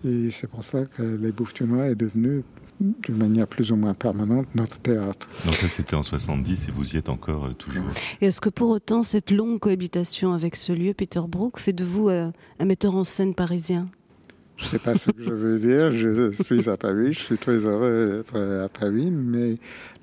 Et 0.03 0.31
c'est 0.31 0.50
pour 0.50 0.63
ça 0.63 0.85
que 0.85 1.03
les 1.03 1.31
Bouffes-du-Noir 1.31 1.85
est 1.85 1.95
devenu 1.95 2.41
d'une 2.80 3.18
manière 3.18 3.48
plus 3.48 3.72
ou 3.72 3.75
moins 3.75 3.94
permanente 3.94 4.48
notre 4.56 4.80
théâtre. 4.80 5.27
Donc 5.46 5.56
ça 5.56 5.68
c'était 5.68 5.96
en 5.96 6.03
70 6.03 6.68
et 6.68 6.72
vous 6.72 6.96
y 6.96 6.98
êtes 6.98 7.10
encore 7.10 7.46
euh, 7.46 7.53
toujours. 7.53 7.86
Est-ce 8.22 8.42
que 8.42 8.50
pour 8.50 8.70
autant 8.70 9.03
cette 9.03 9.32
longue 9.32 9.60
cohabitation 9.60 10.34
avec 10.34 10.56
ce 10.56 10.74
lieu, 10.74 10.94
Peter 10.94 11.22
Brook, 11.27 11.60
fait 11.60 11.74
de 11.74 11.84
vous 11.84 12.10
euh, 12.10 12.32
un 12.60 12.65
metteur 12.65 12.96
en 12.96 13.03
scène 13.03 13.36
parisien? 13.36 13.88
Je 14.58 14.65
ne 14.65 14.70
sais 14.70 14.80
pas 14.80 14.96
ce 14.96 15.12
que 15.12 15.24
je 15.24 15.32
veux 15.32 15.60
dire. 15.60 15.92
Je 15.92 16.32
suis 16.32 16.70
à 16.70 16.77
Paris, 16.77 17.13
je 17.13 17.20
suis 17.20 17.38
très 17.38 17.65
heureux 17.65 18.18
d'être 18.18 18.39
à 18.39 18.70
Paris, 18.70 19.10
mais 19.10 19.58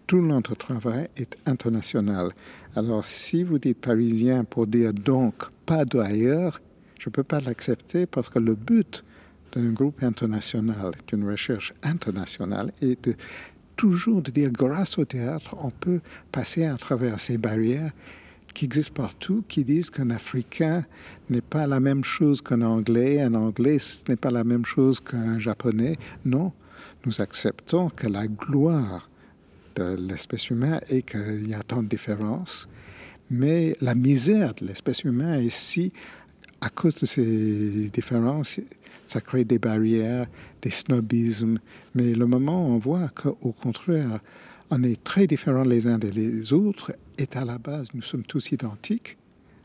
tout 0.06 0.20
notre 0.20 0.56
travail 0.56 1.08
est 1.16 1.36
international. 1.46 2.30
Alors, 2.74 3.06
si 3.06 3.44
vous 3.44 3.60
dites 3.60 3.80
parisien 3.80 4.42
pour 4.42 4.66
dire 4.66 4.92
donc 4.92 5.34
pas 5.66 5.84
d'ailleurs, 5.84 6.60
je 6.98 7.08
ne 7.08 7.12
peux 7.12 7.22
pas 7.22 7.40
l'accepter 7.40 8.06
parce 8.06 8.28
que 8.28 8.40
le 8.40 8.54
but 8.54 9.04
d'un 9.52 9.72
groupe 9.72 10.02
international, 10.02 10.92
d'une 11.08 11.28
recherche 11.28 11.72
internationale, 11.82 12.72
est 12.82 13.02
de 13.04 13.14
toujours 13.76 14.20
de 14.20 14.30
dire 14.30 14.50
grâce 14.50 14.98
au 14.98 15.04
théâtre, 15.06 15.56
on 15.62 15.70
peut 15.70 16.00
passer 16.30 16.66
à 16.66 16.76
travers 16.76 17.18
ces 17.18 17.38
barrières 17.38 17.92
qui 18.52 18.66
existent 18.66 19.02
partout, 19.02 19.42
qui 19.48 19.64
disent 19.64 19.90
qu'un 19.90 20.10
Africain 20.10 20.84
n'est 21.30 21.40
pas 21.40 21.66
la 21.66 21.80
même 21.80 22.04
chose 22.04 22.42
qu'un 22.42 22.62
Anglais, 22.62 23.22
un 23.22 23.34
Anglais 23.34 23.78
n'est 24.08 24.16
pas 24.16 24.30
la 24.30 24.44
même 24.44 24.64
chose 24.66 25.00
qu'un 25.00 25.38
Japonais. 25.38 25.94
Non, 26.24 26.52
nous 27.06 27.20
acceptons 27.20 27.88
que 27.90 28.06
la 28.06 28.26
gloire 28.26 29.08
de 29.76 29.96
l'espèce 29.96 30.50
humaine 30.50 30.80
est 30.90 31.02
qu'il 31.02 31.48
y 31.48 31.54
a 31.54 31.62
tant 31.62 31.82
de 31.82 31.88
différences, 31.88 32.68
mais 33.30 33.76
la 33.80 33.94
misère 33.94 34.52
de 34.54 34.66
l'espèce 34.66 35.04
humaine 35.04 35.44
est 35.44 35.50
si, 35.50 35.92
à 36.60 36.68
cause 36.68 36.96
de 36.96 37.06
ces 37.06 37.88
différences, 37.90 38.60
ça 39.10 39.20
crée 39.20 39.44
des 39.44 39.58
barrières, 39.58 40.26
des 40.62 40.70
snobismes. 40.70 41.58
Mais 41.96 42.12
le 42.12 42.26
moment 42.26 42.64
où 42.64 42.70
on 42.70 42.78
voit 42.78 43.08
qu'au 43.08 43.52
contraire, 43.52 44.20
on 44.70 44.84
est 44.84 45.02
très 45.02 45.26
différents 45.26 45.64
les 45.64 45.88
uns 45.88 45.98
des 45.98 46.52
autres 46.52 46.92
et 47.18 47.28
à 47.34 47.44
la 47.44 47.58
base, 47.58 47.88
nous 47.92 48.02
sommes 48.02 48.22
tous 48.22 48.52
identiques, 48.52 49.18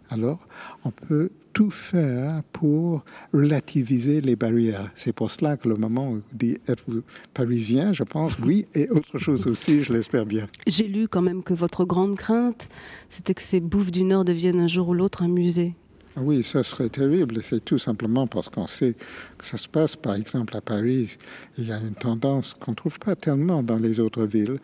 alors 0.10 0.40
on 0.84 0.90
peut 0.90 1.30
tout 1.54 1.70
faire 1.70 2.42
pour 2.54 3.04
relativiser 3.34 4.20
les 4.20 4.36
barrières. 4.36 4.92
C'est 4.96 5.14
pour 5.14 5.30
cela 5.30 5.58
que 5.58 5.70
le 5.70 5.76
moment 5.76 6.12
où 6.12 6.22
dites 6.34 6.68
êtes-vous 6.68 7.04
parisien, 7.36 7.94
je 7.94 8.04
pense 8.04 8.38
oui, 8.40 8.66
et 8.74 8.90
autre 8.90 9.20
chose 9.20 9.46
aussi, 9.46 9.84
je 9.84 9.94
l'espère 9.94 10.26
bien. 10.26 10.48
J'ai 10.66 10.88
lu 10.88 11.08
quand 11.08 11.22
même 11.22 11.44
que 11.44 11.54
votre 11.54 11.86
grande 11.86 12.18
crainte, 12.18 12.68
c'était 13.10 13.36
que 13.36 13.44
ces 13.44 13.60
bouffes 13.60 13.92
du 13.92 14.04
Nord 14.04 14.26
deviennent 14.26 14.60
un 14.60 14.68
jour 14.68 14.90
ou 14.90 14.94
l'autre 14.96 15.22
un 15.22 15.30
musée. 15.30 15.76
Ah 16.18 16.22
oui, 16.22 16.44
ça 16.44 16.64
serait 16.64 16.90
terrible. 16.90 17.44
C'est 17.44 17.64
tout 17.64 17.78
simplement 17.78 18.26
parce 18.28 18.50
qu'on 18.50 18.68
sait 18.68 18.96
que 19.38 19.46
ça 19.46 19.58
se 19.58 19.68
passe, 19.68 19.96
par 19.96 20.16
exemple, 20.16 20.56
à 20.56 20.62
Paris. 20.62 21.18
Il 21.58 21.68
y 21.68 21.72
a 21.72 21.80
une 21.80 21.96
tendance 21.96 22.54
qu'on 22.54 22.72
ne 22.72 22.76
trouve 22.76 23.00
pas 23.00 23.16
tellement 23.16 23.64
dans 23.64 23.78
les 23.78 24.00
autres 24.00 24.26
villes 24.26 24.60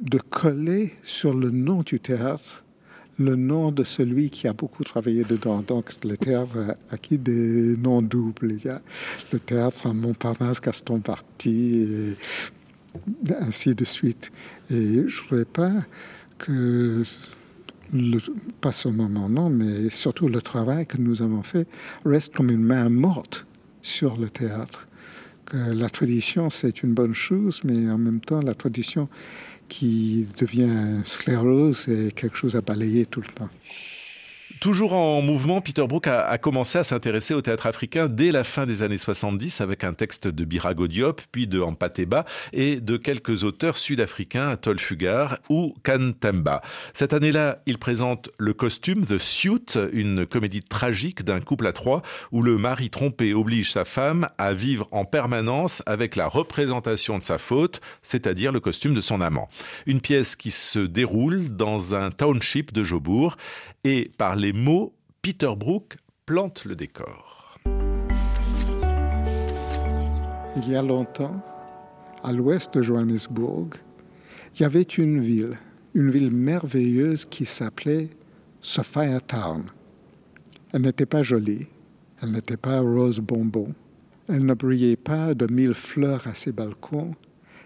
de 0.00 0.18
coller 0.18 0.94
sur 1.02 1.34
le 1.34 1.50
nom 1.50 1.82
du 1.82 2.00
théâtre 2.00 2.64
le 3.20 3.36
nom 3.36 3.70
de 3.70 3.84
celui 3.84 4.30
qui 4.30 4.48
a 4.48 4.54
beaucoup 4.54 4.82
travaillé 4.82 5.24
dedans. 5.24 5.60
Donc, 5.60 5.92
le 6.04 6.16
théâtre 6.16 6.56
a 6.56 6.94
acquis 6.94 7.18
des 7.18 7.76
noms 7.76 8.00
doubles. 8.00 8.52
Il 8.52 8.64
y 8.64 8.68
a 8.70 8.80
le 9.32 9.38
théâtre 9.38 9.86
à 9.86 9.92
Montparnasse, 9.92 10.60
Gaston 10.60 11.00
Party, 11.00 12.16
et 13.28 13.34
ainsi 13.40 13.74
de 13.74 13.84
suite. 13.84 14.32
Et 14.70 15.06
je 15.06 15.22
ne 15.22 15.28
voudrais 15.28 15.44
pas 15.44 15.72
que 16.38 17.04
pas 18.60 18.72
seulement 18.72 19.08
mon 19.08 19.28
nom, 19.28 19.50
mais 19.50 19.90
surtout 19.90 20.28
le 20.28 20.40
travail 20.42 20.86
que 20.86 20.96
nous 20.98 21.22
avons 21.22 21.42
fait 21.42 21.66
reste 22.04 22.34
comme 22.34 22.50
une 22.50 22.62
main 22.62 22.88
morte 22.88 23.46
sur 23.82 24.16
le 24.16 24.28
théâtre. 24.28 24.86
La 25.52 25.90
tradition, 25.90 26.48
c'est 26.48 26.82
une 26.82 26.94
bonne 26.94 27.14
chose, 27.14 27.60
mais 27.64 27.90
en 27.90 27.98
même 27.98 28.20
temps, 28.20 28.40
la 28.40 28.54
tradition 28.54 29.08
qui 29.68 30.28
devient 30.38 31.00
sclérose 31.02 31.88
et 31.88 32.12
quelque 32.12 32.36
chose 32.36 32.54
à 32.54 32.60
balayer 32.60 33.06
tout 33.06 33.20
le 33.20 33.32
temps. 33.34 33.48
Toujours 34.60 34.92
en 34.92 35.22
mouvement, 35.22 35.62
Peter 35.62 35.86
Brook 35.86 36.06
a, 36.06 36.36
commencé 36.36 36.76
à 36.76 36.84
s'intéresser 36.84 37.32
au 37.32 37.40
théâtre 37.40 37.66
africain 37.66 38.08
dès 38.08 38.30
la 38.30 38.44
fin 38.44 38.66
des 38.66 38.82
années 38.82 38.98
70 38.98 39.62
avec 39.62 39.84
un 39.84 39.94
texte 39.94 40.28
de 40.28 40.44
Birago 40.44 40.86
Diop, 40.86 41.22
puis 41.32 41.46
de 41.46 41.62
Ampateba 41.62 42.26
et 42.52 42.78
de 42.78 42.98
quelques 42.98 43.42
auteurs 43.42 43.78
sud-africains, 43.78 44.50
Atol 44.50 44.78
Fugar 44.78 45.38
ou 45.48 45.74
Kantemba. 45.82 46.60
Cette 46.92 47.14
année-là, 47.14 47.62
il 47.64 47.78
présente 47.78 48.28
Le 48.36 48.52
Costume, 48.52 49.06
The 49.06 49.16
Suit, 49.16 49.78
une 49.94 50.26
comédie 50.26 50.60
tragique 50.60 51.24
d'un 51.24 51.40
couple 51.40 51.66
à 51.66 51.72
trois 51.72 52.02
où 52.30 52.42
le 52.42 52.58
mari 52.58 52.90
trompé 52.90 53.32
oblige 53.32 53.72
sa 53.72 53.86
femme 53.86 54.28
à 54.36 54.52
vivre 54.52 54.88
en 54.90 55.06
permanence 55.06 55.82
avec 55.86 56.16
la 56.16 56.28
représentation 56.28 57.16
de 57.16 57.22
sa 57.22 57.38
faute, 57.38 57.80
c'est-à-dire 58.02 58.52
le 58.52 58.60
costume 58.60 58.92
de 58.92 59.00
son 59.00 59.22
amant. 59.22 59.48
Une 59.86 60.02
pièce 60.02 60.36
qui 60.36 60.50
se 60.50 60.80
déroule 60.80 61.48
dans 61.48 61.94
un 61.94 62.10
township 62.10 62.74
de 62.74 62.84
Jobourg 62.84 63.38
et 63.84 64.10
par 64.18 64.36
les 64.36 64.49
mots, 64.52 64.94
Peter 65.22 65.52
Brook 65.56 65.96
plante 66.26 66.64
le 66.64 66.76
décor. 66.76 67.58
Il 70.56 70.68
y 70.68 70.76
a 70.76 70.82
longtemps, 70.82 71.36
à 72.22 72.32
l'ouest 72.32 72.74
de 72.74 72.82
Johannesburg, 72.82 73.70
il 74.54 74.62
y 74.62 74.64
avait 74.64 74.82
une 74.82 75.20
ville, 75.20 75.58
une 75.94 76.10
ville 76.10 76.30
merveilleuse 76.30 77.24
qui 77.24 77.44
s'appelait 77.44 78.08
Sophia 78.60 79.20
Town. 79.20 79.64
Elle 80.72 80.82
n'était 80.82 81.06
pas 81.06 81.22
jolie, 81.22 81.66
elle 82.22 82.32
n'était 82.32 82.56
pas 82.56 82.80
rose 82.80 83.20
bonbon, 83.20 83.74
elle 84.28 84.44
ne 84.44 84.54
brillait 84.54 84.96
pas 84.96 85.34
de 85.34 85.52
mille 85.52 85.74
fleurs 85.74 86.26
à 86.26 86.34
ses 86.34 86.52
balcons, 86.52 87.14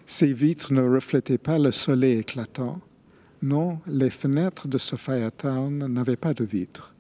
ses 0.07 0.33
vitres 0.33 0.73
ne 0.73 0.83
reflétaient 0.83 1.39
pas 1.39 1.59
le 1.59 1.71
soleil 1.71 2.19
éclatant, 2.19 2.81
non, 3.45 3.79
les 3.87 4.09
fenêtres 4.09 4.69
de 4.69 4.79
Sophia 4.79 5.31
Town 5.31 5.87
n'avaient 5.87 6.17
pas 6.17 6.33
de 6.33 6.45
vitres. 6.45 6.95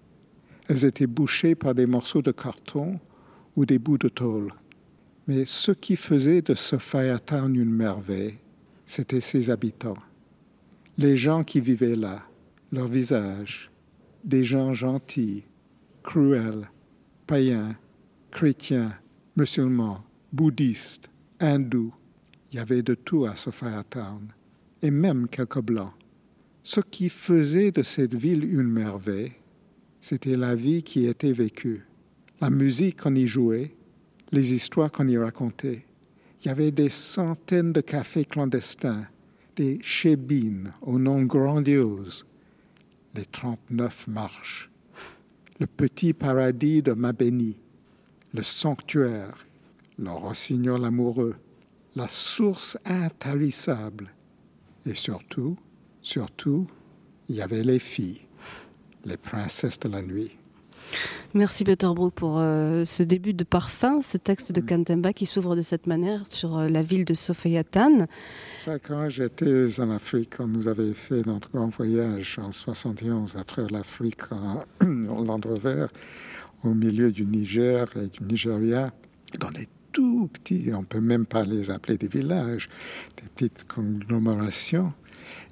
Elles 0.68 0.84
étaient 0.84 1.06
bouchées 1.06 1.54
par 1.54 1.74
des 1.74 1.86
morceaux 1.86 2.20
de 2.20 2.32
carton 2.32 3.00
ou 3.56 3.64
des 3.64 3.78
bouts 3.78 3.96
de 3.96 4.10
tôle. 4.10 4.52
Mais 5.26 5.46
ce 5.46 5.72
qui 5.72 5.96
faisait 5.96 6.42
de 6.42 6.54
Sophia 6.54 7.18
Town 7.18 7.56
une 7.56 7.72
merveille, 7.72 8.36
c'était 8.84 9.22
ses 9.22 9.48
habitants. 9.48 9.96
Les 10.98 11.16
gens 11.16 11.44
qui 11.44 11.62
vivaient 11.62 11.96
là, 11.96 12.22
leurs 12.72 12.88
visages, 12.88 13.70
des 14.22 14.44
gens 14.44 14.74
gentils, 14.74 15.44
cruels, 16.02 16.68
païens, 17.26 17.74
chrétiens, 18.30 18.92
musulmans, 19.34 20.04
bouddhistes, 20.30 21.08
hindous. 21.40 21.94
Il 22.52 22.56
y 22.56 22.58
avait 22.58 22.82
de 22.82 22.94
tout 22.94 23.24
à 23.24 23.34
Sophia 23.34 23.82
Town, 23.88 24.28
et 24.82 24.90
même 24.90 25.26
quelques 25.26 25.62
blancs. 25.62 25.94
Ce 26.66 26.80
qui 26.80 27.10
faisait 27.10 27.72
de 27.72 27.82
cette 27.82 28.14
ville 28.14 28.42
une 28.42 28.70
merveille, 28.70 29.32
c'était 30.00 30.34
la 30.34 30.54
vie 30.54 30.82
qui 30.82 31.04
était 31.04 31.34
vécue, 31.34 31.84
la 32.40 32.48
musique 32.48 33.02
qu'on 33.02 33.14
y 33.14 33.26
jouait, 33.26 33.74
les 34.32 34.54
histoires 34.54 34.90
qu'on 34.90 35.06
y 35.06 35.18
racontait. 35.18 35.84
Il 36.40 36.46
y 36.46 36.50
avait 36.50 36.70
des 36.70 36.88
centaines 36.88 37.74
de 37.74 37.82
cafés 37.82 38.24
clandestins, 38.24 39.06
des 39.56 39.78
chébines 39.82 40.72
au 40.80 40.98
nom 40.98 41.24
grandiose, 41.24 42.24
les 43.14 43.26
39 43.26 44.08
marches, 44.08 44.70
le 45.60 45.66
petit 45.66 46.14
paradis 46.14 46.80
de 46.80 46.92
Mabéni, 46.92 47.58
le 48.32 48.42
sanctuaire, 48.42 49.46
le 49.98 50.10
rossignol 50.10 50.86
amoureux, 50.86 51.36
la 51.94 52.08
source 52.08 52.78
intarissable 52.86 54.08
et 54.86 54.94
surtout 54.94 55.58
Surtout, 56.04 56.66
il 57.30 57.36
y 57.36 57.40
avait 57.40 57.62
les 57.62 57.78
filles, 57.78 58.20
les 59.06 59.16
princesses 59.16 59.80
de 59.80 59.88
la 59.88 60.02
nuit. 60.02 60.30
Merci 61.32 61.64
Peter 61.64 61.88
Brook 61.94 62.12
pour 62.12 62.38
euh, 62.38 62.84
ce 62.84 63.02
début 63.02 63.32
de 63.32 63.42
parfum, 63.42 64.02
ce 64.02 64.18
texte 64.18 64.52
de 64.52 64.60
mm. 64.60 64.66
Kantemba 64.66 65.12
qui 65.14 65.24
s'ouvre 65.24 65.56
de 65.56 65.62
cette 65.62 65.86
manière 65.86 66.28
sur 66.28 66.58
euh, 66.58 66.68
la 66.68 66.82
ville 66.82 67.06
de 67.06 67.14
Sophiatan. 67.14 68.06
Ça, 68.58 68.78
quand 68.78 69.08
j'étais 69.08 69.80
en 69.80 69.90
Afrique, 69.90 70.34
on 70.40 70.46
nous 70.46 70.68
avait 70.68 70.92
fait 70.92 71.26
notre 71.26 71.50
grand 71.50 71.68
voyage 71.68 72.38
en 72.38 72.52
71 72.52 73.36
à 73.36 73.44
travers 73.44 73.70
l'Afrique 73.70 74.30
en, 74.30 74.62
en 74.82 75.24
Land 75.24 75.40
au 76.64 76.74
milieu 76.74 77.12
du 77.12 77.24
Niger 77.24 77.86
et 77.96 78.08
du 78.08 78.24
Nigeria, 78.24 78.92
dans 79.40 79.50
des 79.50 79.68
tout 79.94 80.28
petits, 80.32 80.70
on 80.74 80.82
peut 80.82 81.00
même 81.00 81.24
pas 81.24 81.44
les 81.44 81.70
appeler 81.70 81.96
des 81.96 82.08
villages, 82.08 82.68
des 83.16 83.28
petites 83.28 83.66
conglomérations. 83.66 84.92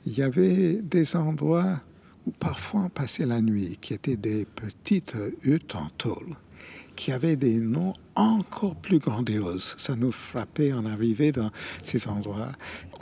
Il 0.06 0.12
y 0.16 0.22
avait 0.22 0.74
des 0.82 1.16
endroits 1.16 1.80
où 2.26 2.30
parfois 2.30 2.82
on 2.82 2.88
passait 2.88 3.26
la 3.26 3.40
nuit, 3.40 3.78
qui 3.80 3.94
étaient 3.94 4.16
des 4.16 4.44
petites 4.44 5.16
huttes 5.42 5.74
en 5.74 5.88
tôle, 5.98 6.36
qui 6.96 7.12
avaient 7.12 7.36
des 7.36 7.56
noms 7.56 7.94
encore 8.14 8.76
plus 8.76 8.98
grandioses. 8.98 9.74
Ça 9.78 9.96
nous 9.96 10.12
frappait 10.12 10.72
en 10.72 10.86
arrivant 10.86 11.30
dans 11.30 11.50
ces 11.82 12.06
endroits. 12.08 12.52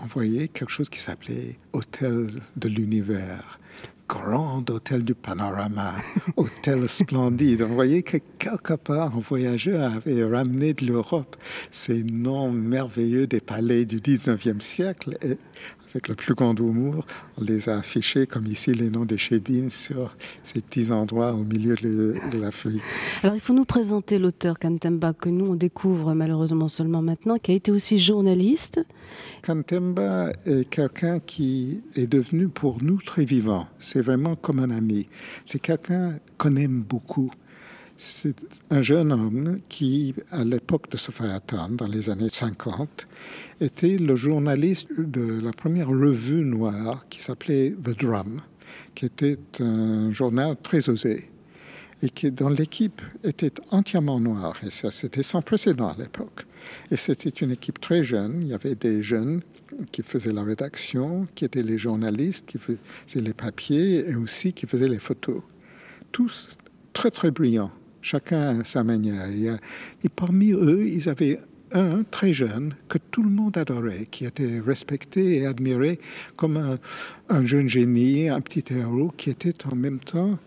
On 0.03 0.07
voyait 0.07 0.49
quelque 0.49 0.71
chose 0.71 0.89
qui 0.89 1.01
s'appelait 1.01 1.59
Hôtel 1.73 2.31
de 2.57 2.69
l'Univers 2.69 3.59
grand 4.11 4.69
hôtel 4.69 5.05
du 5.05 5.15
panorama, 5.15 5.95
hôtel 6.37 6.89
splendide. 6.89 7.63
On 7.63 7.75
voyait 7.75 8.03
que 8.03 8.17
quelque 8.41 8.75
part, 8.75 9.17
un 9.17 9.21
voyageur 9.21 9.93
avait 9.93 10.25
ramené 10.25 10.75
de 10.75 10.85
l'Europe 10.85 11.37
ces 11.71 12.03
noms 12.03 12.51
merveilleux 12.51 13.29
des 13.29 13.41
palais 13.41 13.85
du 13.85 14.01
19e 14.01 14.61
siècle. 14.61 15.17
Et 15.23 15.39
avec 15.93 16.09
le 16.09 16.15
plus 16.15 16.35
grand 16.35 16.55
humour, 16.59 17.05
on 17.39 17.45
les 17.45 17.69
a 17.69 17.79
affichés 17.79 18.27
comme 18.27 18.47
ici 18.47 18.73
les 18.73 18.91
noms 18.91 19.05
des 19.05 19.19
chébines 19.19 19.71
sur 19.71 20.15
ces 20.43 20.61
petits 20.61 20.93
endroits 20.93 21.33
au 21.33 21.45
milieu 21.45 21.75
de, 21.75 22.17
l'Afrique. 22.41 22.83
Alors 23.23 23.35
il 23.35 23.41
faut 23.41 23.53
nous 23.53 23.65
présenter 23.65 24.19
l'auteur 24.19 24.59
Kantemba 24.59 25.13
que 25.13 25.29
nous 25.29 25.47
on 25.47 25.57
découvre 25.57 26.15
malheureusement 26.15 26.69
seulement 26.69 27.03
maintenant, 27.03 27.37
qui 27.39 27.51
a 27.53 27.55
été 27.55 27.71
aussi 27.71 27.99
journaliste. 27.99 28.81
Kantemba 29.43 30.31
est 30.47 30.69
quelqu'un 30.69 31.19
qui 31.19 31.81
est 31.97 32.07
devenu 32.07 32.49
pour 32.49 32.83
nous 32.83 33.01
très 33.03 33.25
vivant. 33.25 33.67
C'est 33.79 34.01
vraiment 34.01 34.37
comme 34.37 34.61
un 34.61 34.71
ami. 34.71 35.09
C'est 35.45 35.59
quelqu'un 35.59 36.19
qu'on 36.39 36.57
aime 36.57 36.83
beaucoup. 36.83 37.31
C'est 38.03 38.35
un 38.71 38.81
jeune 38.81 39.13
homme 39.13 39.59
qui, 39.69 40.15
à 40.31 40.43
l'époque 40.43 40.91
de 40.91 40.97
Sophiaton, 40.97 41.69
dans 41.73 41.87
les 41.87 42.09
années 42.09 42.31
50, 42.31 43.05
était 43.61 43.99
le 43.99 44.17
journaliste 44.17 44.89
de 44.99 45.39
la 45.39 45.53
première 45.53 45.89
revue 45.89 46.43
noire 46.43 47.07
qui 47.11 47.21
s'appelait 47.21 47.75
The 47.85 48.01
Drum, 48.01 48.41
qui 48.95 49.05
était 49.05 49.37
un 49.59 50.11
journal 50.13 50.57
très 50.63 50.89
osé 50.89 51.29
et 52.03 52.09
qui, 52.09 52.31
dans 52.33 52.49
l'équipe, 52.49 53.03
était 53.23 53.53
entièrement 53.71 54.19
noir. 54.19 54.55
Et 54.67 54.71
ça, 54.71 54.91
c'était 54.91 55.23
sans 55.23 55.43
précédent 55.43 55.91
à 55.91 55.97
l'époque. 55.99 56.47
Et 56.91 56.97
c'était 56.97 57.29
une 57.29 57.51
équipe 57.51 57.83
très 57.83 58.03
jeune. 58.03 58.41
Il 58.41 58.49
y 58.49 58.55
avait 58.55 58.77
des 58.77 59.03
jeunes 59.03 59.43
qui 59.93 60.03
faisaient 60.03 60.33
la 60.33 60.43
rédaction, 60.43 61.29
qui 61.35 61.45
étaient 61.45 61.63
les 61.63 61.77
journalistes, 61.77 62.47
qui 62.47 62.57
faisaient 62.57 63.21
les 63.21 63.35
papiers 63.35 64.09
et 64.09 64.15
aussi 64.15 64.55
qui 64.55 64.67
faisaient 64.67 64.89
les 64.89 64.99
photos. 64.99 65.43
Tous 66.13 66.49
très, 66.95 67.11
très 67.11 67.31
brillants 67.31 67.71
chacun 68.03 68.61
à 68.61 68.65
sa 68.65 68.85
manière. 68.85 69.27
Et, 70.05 70.09
parmi 70.09 70.53
eux, 70.53 70.87
ils 70.87 71.09
avaient 71.09 71.39
un 71.73 72.03
très 72.03 72.33
jeune 72.33 72.75
que 72.89 72.99
tout 72.99 73.23
le 73.23 73.31
monde 73.31 73.57
adorait, 73.57 74.07
qui 74.11 74.25
était 74.25 74.61
respecté 74.61 75.39
et 75.39 75.47
admiré 75.47 76.01
comme 76.37 76.79
un, 77.29 77.45
jeune 77.45 77.69
génie, 77.69 78.29
un 78.29 78.41
petit 78.41 78.65
héros, 78.73 79.13
qui 79.17 79.31
était 79.31 79.55
en 79.71 79.77
même 79.77 80.01
temps 80.01 80.39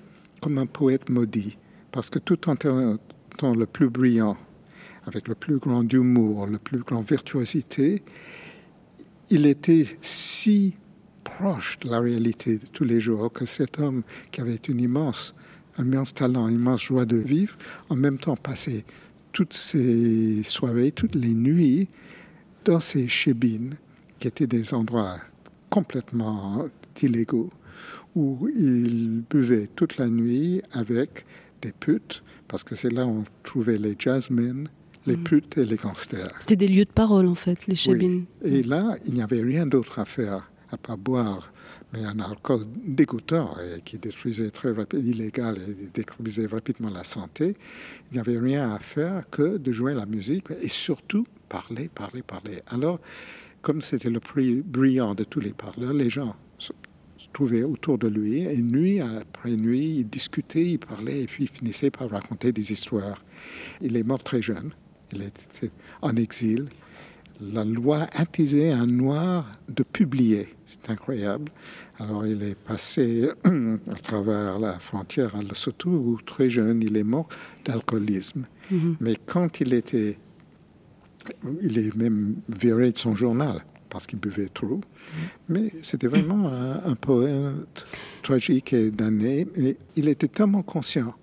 comme 0.42 0.58
un 0.58 0.66
poète 0.66 1.10
maudit. 1.10 1.58
Parce 1.92 2.10
que 2.10 2.20
tout 2.20 2.50
en 2.50 2.56
étant 2.56 3.56
le 3.56 3.66
plus 3.66 3.90
brillant, 3.90 4.38
avec 5.06 5.28
le 5.28 5.36
plus 5.36 5.58
grand 5.58 5.92
humour, 5.92 6.48
le 6.48 6.60
plus 6.60 6.80
grand 6.80 7.02
virtuosité, 7.02 8.02
il 9.30 9.46
était 9.46 9.86
si 10.02 10.76
proche 11.24 11.80
de 11.80 11.90
la 11.90 12.00
réalité 12.00 12.58
de 12.58 12.66
tous 12.68 12.84
les 12.84 13.00
jours 13.00 13.32
que 13.32 13.46
cet 13.46 13.80
homme 13.80 14.04
qui 14.32 14.42
avait 14.42 14.60
une 14.68 14.82
immense 14.82 15.34
immense 15.80 16.14
talent, 16.14 16.48
immense 16.48 16.84
joie 16.84 17.06
de 17.06 17.18
vivre, 17.18 17.56
en 17.90 17.96
même 17.96 18.18
temps 18.18 18.36
passer 18.36 18.86
toutes 19.32 19.54
ces 19.54 20.44
soirées, 20.44 20.92
toutes 20.92 21.16
les 21.16 21.34
nuits 21.34 21.88
dans 22.66 22.80
ces 22.80 23.08
chébines, 23.08 23.76
qui 24.20 24.28
étaient 24.28 24.48
des 24.48 24.74
endroits 24.74 25.18
complètement 25.70 26.66
illégaux, 27.02 27.52
où 28.16 28.48
il 28.56 29.24
buvait 29.30 29.68
toute 29.76 29.98
la 29.98 30.08
nuit 30.08 30.62
avec 30.72 31.26
des 31.62 31.72
putes, 31.72 32.24
parce 32.48 32.64
que 32.64 32.76
c'est 32.76 32.92
là 32.92 33.06
où 33.06 33.20
on 33.20 33.26
trouvait 33.44 33.78
les 33.78 33.96
jazzmen, 33.98 34.70
les 35.06 35.18
mm. 35.18 35.24
putes 35.24 35.58
et 35.58 35.66
les 35.66 35.78
gangsters. 35.78 36.32
C'était 36.40 36.56
des 36.56 36.68
lieux 36.68 36.86
de 36.86 36.92
parole, 36.92 37.28
en 37.28 37.36
fait, 37.36 37.68
les 37.68 37.76
chébines. 37.76 38.26
Et 38.44 38.64
là, 38.64 38.96
il 39.06 39.16
n'y 39.16 39.22
avait 39.22 39.42
rien 39.42 39.66
d'autre 39.66 40.00
à 40.00 40.06
faire 40.06 40.50
à 40.72 40.78
part 40.78 40.98
boire 40.98 41.53
mais 41.94 42.04
un 42.04 42.20
alcool 42.20 42.66
dégoûtant 42.86 43.56
et 43.60 43.82
qui 43.82 44.00
détruisait 44.00 44.50
très 44.50 44.72
rapidement, 44.72 45.06
illégal 45.06 45.58
et 45.58 45.90
détruisait 45.94 46.48
rapidement 46.48 46.90
la 46.90 47.04
santé, 47.04 47.56
il 48.12 48.16
n'y 48.16 48.20
avait 48.20 48.40
rien 48.40 48.72
à 48.72 48.80
faire 48.80 49.30
que 49.30 49.58
de 49.58 49.72
jouer 49.72 49.94
la 49.94 50.08
musique 50.08 50.46
et 50.62 50.70
surtout 50.70 51.26
parler, 51.50 51.90
parler, 51.94 52.24
parler. 52.24 52.62
Alors, 52.68 53.00
comme 53.62 53.82
c'était 53.82 54.10
le 54.10 54.20
plus 54.20 54.64
brillant 54.64 55.14
de 55.14 55.24
tous 55.24 55.40
les 55.40 55.54
parleurs, 55.54 55.94
les 55.94 56.10
gens 56.10 56.36
se 56.58 56.74
trouvaient 57.32 57.64
autour 57.64 57.98
de 57.98 58.08
lui 58.08 58.42
et 58.42 58.62
nuit 58.62 59.00
après 59.00 59.52
nuit, 59.52 60.00
ils 60.00 60.10
discutaient, 60.10 60.66
ils 60.66 60.80
parlaient 60.80 61.22
et 61.22 61.28
puis 61.28 61.46
ils 61.46 61.50
finissaient 61.50 61.92
par 61.92 62.10
raconter 62.10 62.52
des 62.52 62.72
histoires. 62.72 63.24
Il 63.82 63.96
est 63.96 64.04
mort 64.04 64.24
très 64.24 64.42
jeune, 64.42 64.72
il 65.14 65.22
était 65.22 65.72
en 66.02 66.16
exil, 66.16 66.68
la 67.42 67.64
loi 67.64 68.08
interdisait 68.18 68.72
un 68.72 68.86
noir 68.86 69.52
de 69.70 69.84
publier. 69.84 70.50
C'est 70.66 70.90
incroyable. 70.90 71.52
Alors 72.00 72.26
il 72.26 72.42
est 72.44 72.56
passé 72.56 73.30
à 73.92 73.96
travers 73.96 74.60
la 74.60 74.80
frontière 74.80 75.36
à 75.36 75.44
Lesotho 75.44 75.90
où 75.90 76.20
très 76.26 76.50
jeune 76.50 76.82
il 76.82 76.98
est 76.98 77.04
mort 77.04 77.28
d'alcoolisme. 77.66 78.46
Mhm. 78.72 78.98
Mais 79.00 79.16
quand 79.26 79.60
il 79.60 79.74
était, 79.74 80.18
il 81.62 81.78
est 81.78 81.96
même 81.96 82.36
viré 82.50 82.92
de 82.92 82.98
son 82.98 83.16
journal 83.16 83.64
parce 83.90 84.08
qu'il 84.08 84.20
buvait 84.20 84.50
trop. 84.50 84.82
Mais 85.50 85.72
c'était 85.82 86.08
vraiment 86.08 86.48
un, 86.48 86.84
un, 86.84 86.96
poète 86.96 87.86
tragique 88.24 88.74
et 88.74 88.90
damné. 88.90 89.48
Et 89.56 89.78
il 89.96 90.08
était 90.08 90.28
tellement 90.28 90.64
conscient 90.64 91.14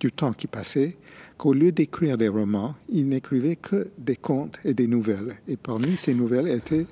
du 0.00 0.10
temps 0.10 0.32
qui 0.32 0.48
passait 0.48 0.96
qu'au 1.38 1.54
lieu 1.54 1.72
d'écrire 1.72 2.18
des 2.18 2.28
romans, 2.28 2.74
il 2.90 3.08
n'écrivait 3.08 3.56
que 3.56 3.90
des 3.96 4.16
contes 4.16 4.58
et 4.64 4.74
des 4.74 4.86
nouvelles. 4.86 5.36
Et 5.46 5.56
parmi 5.56 5.96
ces 5.96 6.12
nouvelles 6.12 6.48
était 6.48 6.86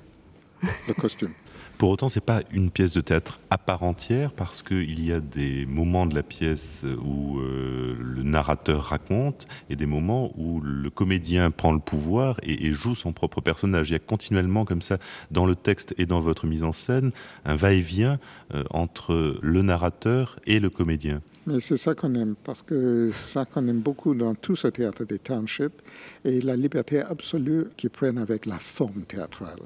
le 0.87 0.93
costume. 0.93 1.31
Pour 1.77 1.91
autant, 1.91 2.09
c'est 2.09 2.21
pas 2.21 2.41
une 2.51 2.71
pièce 2.71 2.93
de 2.93 3.01
théâtre 3.01 3.39
à 3.51 3.59
part 3.59 3.83
entière 3.83 4.31
parce 4.31 4.63
qu'il 4.63 5.05
y 5.05 5.13
a 5.13 5.19
des 5.19 5.67
moments 5.67 6.07
de 6.07 6.15
la 6.15 6.23
pièce 6.23 6.83
où 7.03 7.37
euh, 7.37 7.95
le 7.99 8.23
narrateur 8.23 8.85
raconte 8.85 9.45
et 9.69 9.75
des 9.75 9.85
moments 9.85 10.31
où 10.37 10.59
le 10.59 10.89
comédien 10.89 11.51
prend 11.51 11.71
le 11.71 11.79
pouvoir 11.79 12.39
et, 12.41 12.71
joue 12.71 12.95
son 12.95 13.13
propre 13.13 13.41
personnage. 13.41 13.91
Il 13.91 13.93
y 13.93 13.95
a 13.95 13.99
continuellement 13.99 14.65
comme 14.65 14.81
ça 14.81 14.97
dans 15.29 15.45
le 15.45 15.55
texte 15.55 15.93
et 15.99 16.07
dans 16.07 16.19
votre 16.19 16.47
mise 16.47 16.63
en 16.63 16.73
scène 16.73 17.11
un 17.45 17.55
va-et-vient 17.55 18.17
euh, 18.55 18.63
entre 18.71 19.37
le 19.43 19.61
narrateur 19.61 20.39
et 20.47 20.59
le 20.59 20.71
comédien. 20.71 21.21
Mais 21.47 21.61
c'est 21.61 21.77
ça 21.77 21.95
qu'on 21.95 22.13
aime, 22.15 22.35
parce 22.43 22.61
que 22.61 23.09
ça 23.11 23.45
qu'on 23.45 23.65
aime 23.69 23.79
beaucoup 23.79 24.13
dans 24.13 24.35
tout 24.35 24.57
ce 24.57 24.67
théâtre 24.67 25.05
des 25.05 25.17
townships 25.17 25.81
et 26.25 26.41
la 26.41 26.57
liberté 26.57 26.99
absolue 26.99 27.67
qu'ils 27.77 27.89
prennent 27.89 28.17
avec 28.17 28.45
la 28.45 28.59
forme 28.59 29.03
théâtrale. 29.03 29.61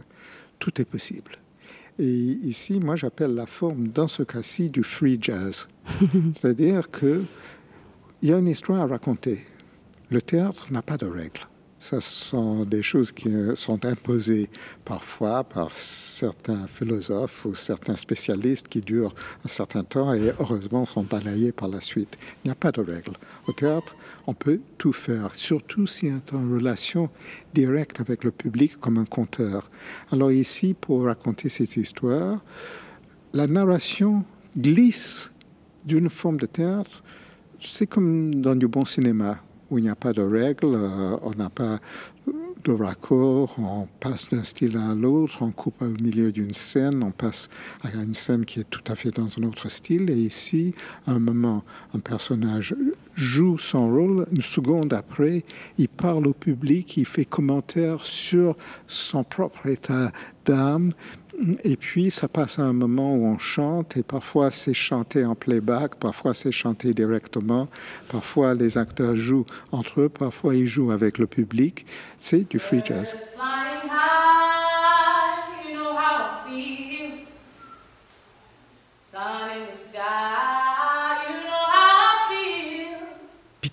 Tout 0.59 0.79
est 0.79 0.85
possible. 0.85 1.31
Et 1.97 2.05
ici, 2.05 2.79
moi, 2.79 2.95
j'appelle 2.95 3.33
la 3.33 3.47
forme, 3.47 3.87
dans 3.87 4.07
ce 4.07 4.21
cas-ci, 4.21 4.69
du 4.69 4.83
free 4.83 5.17
jazz. 5.19 5.67
C'est-à-dire 6.33 6.87
qu'il 6.91 7.25
y 8.21 8.31
a 8.31 8.37
une 8.37 8.47
histoire 8.47 8.81
à 8.81 8.85
raconter. 8.85 9.43
Le 10.11 10.21
théâtre 10.21 10.71
n'a 10.71 10.83
pas 10.83 10.97
de 10.97 11.07
règles. 11.07 11.47
Ce 11.81 11.99
sont 11.99 12.63
des 12.63 12.83
choses 12.83 13.11
qui 13.11 13.27
sont 13.55 13.83
imposées 13.87 14.51
parfois 14.85 15.43
par 15.43 15.73
certains 15.73 16.67
philosophes 16.67 17.43
ou 17.43 17.55
certains 17.55 17.95
spécialistes 17.95 18.67
qui 18.67 18.81
durent 18.81 19.15
un 19.43 19.47
certain 19.47 19.83
temps 19.83 20.13
et 20.13 20.31
heureusement 20.39 20.85
sont 20.85 21.01
balayés 21.01 21.51
par 21.51 21.69
la 21.69 21.81
suite. 21.81 22.19
Il 22.21 22.49
n'y 22.49 22.51
a 22.51 22.55
pas 22.55 22.71
de 22.71 22.81
règles. 22.81 23.13
Au 23.47 23.51
théâtre, 23.53 23.95
on 24.27 24.35
peut 24.35 24.59
tout 24.77 24.93
faire, 24.93 25.33
surtout 25.33 25.87
si 25.87 26.05
on 26.05 26.17
est 26.17 26.37
en 26.37 26.53
relation 26.53 27.09
directe 27.55 27.99
avec 27.99 28.23
le 28.25 28.29
public 28.29 28.79
comme 28.79 28.99
un 28.99 29.05
conteur. 29.05 29.71
Alors 30.11 30.31
ici, 30.31 30.75
pour 30.79 31.05
raconter 31.05 31.49
ces 31.49 31.79
histoires, 31.79 32.43
la 33.33 33.47
narration 33.47 34.23
glisse 34.55 35.31
d'une 35.83 36.11
forme 36.11 36.37
de 36.37 36.45
théâtre. 36.45 37.01
C'est 37.59 37.87
comme 37.87 38.35
dans 38.35 38.55
du 38.55 38.67
bon 38.67 38.85
cinéma 38.85 39.41
où 39.71 39.79
il 39.79 39.85
n'y 39.85 39.89
a 39.89 39.95
pas 39.95 40.13
de 40.13 40.21
règles, 40.21 40.75
euh, 40.75 41.17
on 41.23 41.31
n'a 41.31 41.49
pas 41.49 41.79
de 42.63 42.71
raccord, 42.71 43.55
on 43.57 43.87
passe 43.99 44.29
d'un 44.29 44.43
style 44.43 44.77
à 44.77 44.93
l'autre, 44.93 45.37
on 45.41 45.51
coupe 45.51 45.81
au 45.81 45.87
milieu 45.87 46.31
d'une 46.31 46.53
scène, 46.53 47.01
on 47.01 47.11
passe 47.11 47.49
à 47.81 48.03
une 48.03 48.13
scène 48.13 48.45
qui 48.45 48.59
est 48.59 48.69
tout 48.69 48.83
à 48.87 48.95
fait 48.95 49.09
dans 49.09 49.25
un 49.39 49.43
autre 49.43 49.69
style. 49.69 50.09
Et 50.09 50.15
ici, 50.15 50.75
à 51.07 51.13
un 51.13 51.19
moment, 51.19 51.63
un 51.93 51.99
personnage 51.99 52.75
joue 53.15 53.57
son 53.57 53.89
rôle, 53.89 54.27
une 54.31 54.41
seconde 54.41 54.93
après, 54.93 55.43
il 55.77 55.89
parle 55.89 56.27
au 56.27 56.33
public, 56.33 56.97
il 56.97 57.05
fait 57.05 57.25
commentaire 57.25 58.05
sur 58.05 58.55
son 58.87 59.23
propre 59.23 59.67
état 59.67 60.11
d'âme, 60.45 60.91
et 61.63 61.75
puis, 61.75 62.11
ça 62.11 62.27
passe 62.27 62.59
à 62.59 62.63
un 62.63 62.73
moment 62.73 63.15
où 63.15 63.25
on 63.25 63.37
chante, 63.37 63.97
et 63.97 64.03
parfois 64.03 64.51
c'est 64.51 64.73
chanté 64.73 65.25
en 65.25 65.35
playback, 65.35 65.95
parfois 65.95 66.33
c'est 66.33 66.51
chanté 66.51 66.93
directement, 66.93 67.67
parfois 68.09 68.53
les 68.53 68.77
acteurs 68.77 69.15
jouent 69.15 69.45
entre 69.71 70.01
eux, 70.01 70.09
parfois 70.09 70.55
ils 70.55 70.67
jouent 70.67 70.91
avec 70.91 71.17
le 71.17 71.27
public. 71.27 71.85
C'est 72.19 72.49
du 72.49 72.59
free 72.59 72.81
jazz. 72.85 73.15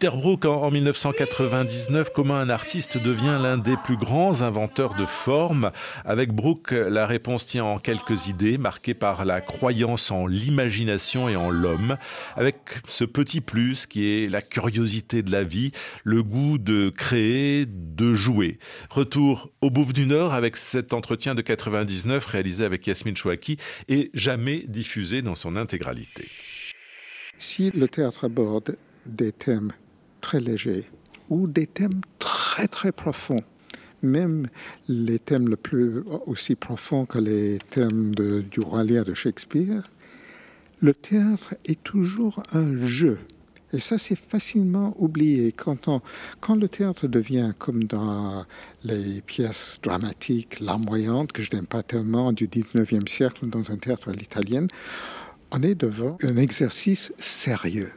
Peter 0.01 0.17
Brook, 0.17 0.45
en 0.45 0.71
1999, 0.71 2.11
comment 2.15 2.37
un 2.37 2.51
artiste 2.51 2.99
devient 2.99 3.37
l'un 3.43 3.59
des 3.59 3.77
plus 3.77 3.97
grands 3.97 4.43
inventeurs 4.43 4.95
de 4.95 5.05
formes? 5.07 5.73
Avec 6.05 6.33
Brook, 6.33 6.71
la 6.71 7.05
réponse 7.05 7.47
tient 7.47 7.65
en 7.65 7.81
quelques 7.81 8.29
idées, 8.29 8.59
marquées 8.59 8.95
par 8.95 9.25
la 9.25 9.41
croyance 9.41 10.13
en 10.13 10.29
l'imagination 10.29 11.29
et 11.29 11.35
en 11.35 11.51
l'homme, 11.51 11.97
avec 12.37 12.59
ce 12.87 13.03
petit 13.03 13.41
plus 13.41 13.87
qui 13.87 14.07
est 14.07 14.31
la 14.31 14.41
curiosité 14.41 15.25
de 15.25 15.33
la 15.33 15.43
vie, 15.43 15.73
le 16.05 16.23
goût 16.23 16.59
de 16.59 16.91
créer, 16.91 17.67
de 17.67 18.15
jouer. 18.15 18.61
Retour 18.91 19.51
au 19.63 19.71
Bouffe 19.71 19.95
du 19.95 20.07
Nord 20.07 20.33
avec 20.33 20.57
cet 20.57 20.93
entretien 20.93 21.35
de 21.35 21.43
99 21.43 22.25
réalisé 22.25 22.65
avec 22.65 22.87
Yasmine 22.87 23.17
Chouaki 23.17 23.57
et 23.89 24.13
jamais 24.15 24.63
diffusé 24.69 25.23
dans 25.23 25.35
son 25.35 25.57
intégralité. 25.57 26.29
Si 27.37 27.73
le 27.73 27.89
théâtre 27.89 28.27
aborde 28.27 28.77
des 29.05 29.33
thèmes 29.33 29.73
très 30.21 30.41
légers 30.41 30.87
ou 31.31 31.47
des 31.47 31.67
thèmes 31.67 32.01
très 32.19 32.69
très 32.69 32.93
profonds, 32.93 33.43
même 34.03 34.47
les 34.89 35.19
thèmes 35.19 35.49
le 35.49 35.57
plus 35.57 36.03
aussi 36.27 36.55
profonds 36.55 37.07
que 37.07 37.19
les 37.19 37.59
thèmes 37.71 38.15
du 38.15 38.61
roi 38.61 38.85
Lear 38.85 39.05
de 39.05 39.15
Shakespeare, 39.15 39.91
le 40.81 40.95
théâtre 40.95 41.55
est 41.65 41.83
toujours 41.83 42.43
un 42.53 42.77
jeu. 42.87 43.19
Et 43.73 43.81
ça, 43.81 43.99
c'est 43.99 44.17
facilement 44.17 44.95
oublié. 44.97 45.53
Quand, 45.53 45.89
on, 45.89 46.01
quand 46.41 46.55
le 46.55 46.69
théâtre 46.69 47.07
devient 47.07 47.53
comme 47.59 47.85
dans 47.85 48.47
les 48.85 49.21
pièces 49.21 49.79
dramatiques 49.83 50.61
larmoyantes, 50.61 51.33
que 51.33 51.43
je 51.43 51.51
n'aime 51.55 51.67
pas 51.67 51.83
tellement, 51.83 52.33
du 52.33 52.49
19e 52.49 53.07
siècle 53.07 53.47
dans 53.47 53.71
un 53.71 53.77
théâtre 53.77 54.09
à 54.09 54.13
l'italienne, 54.13 54.69
on 55.53 55.63
est 55.63 55.75
devant 55.75 56.17
un 56.23 56.37
exercice 56.37 57.13
sérieux. 57.19 57.93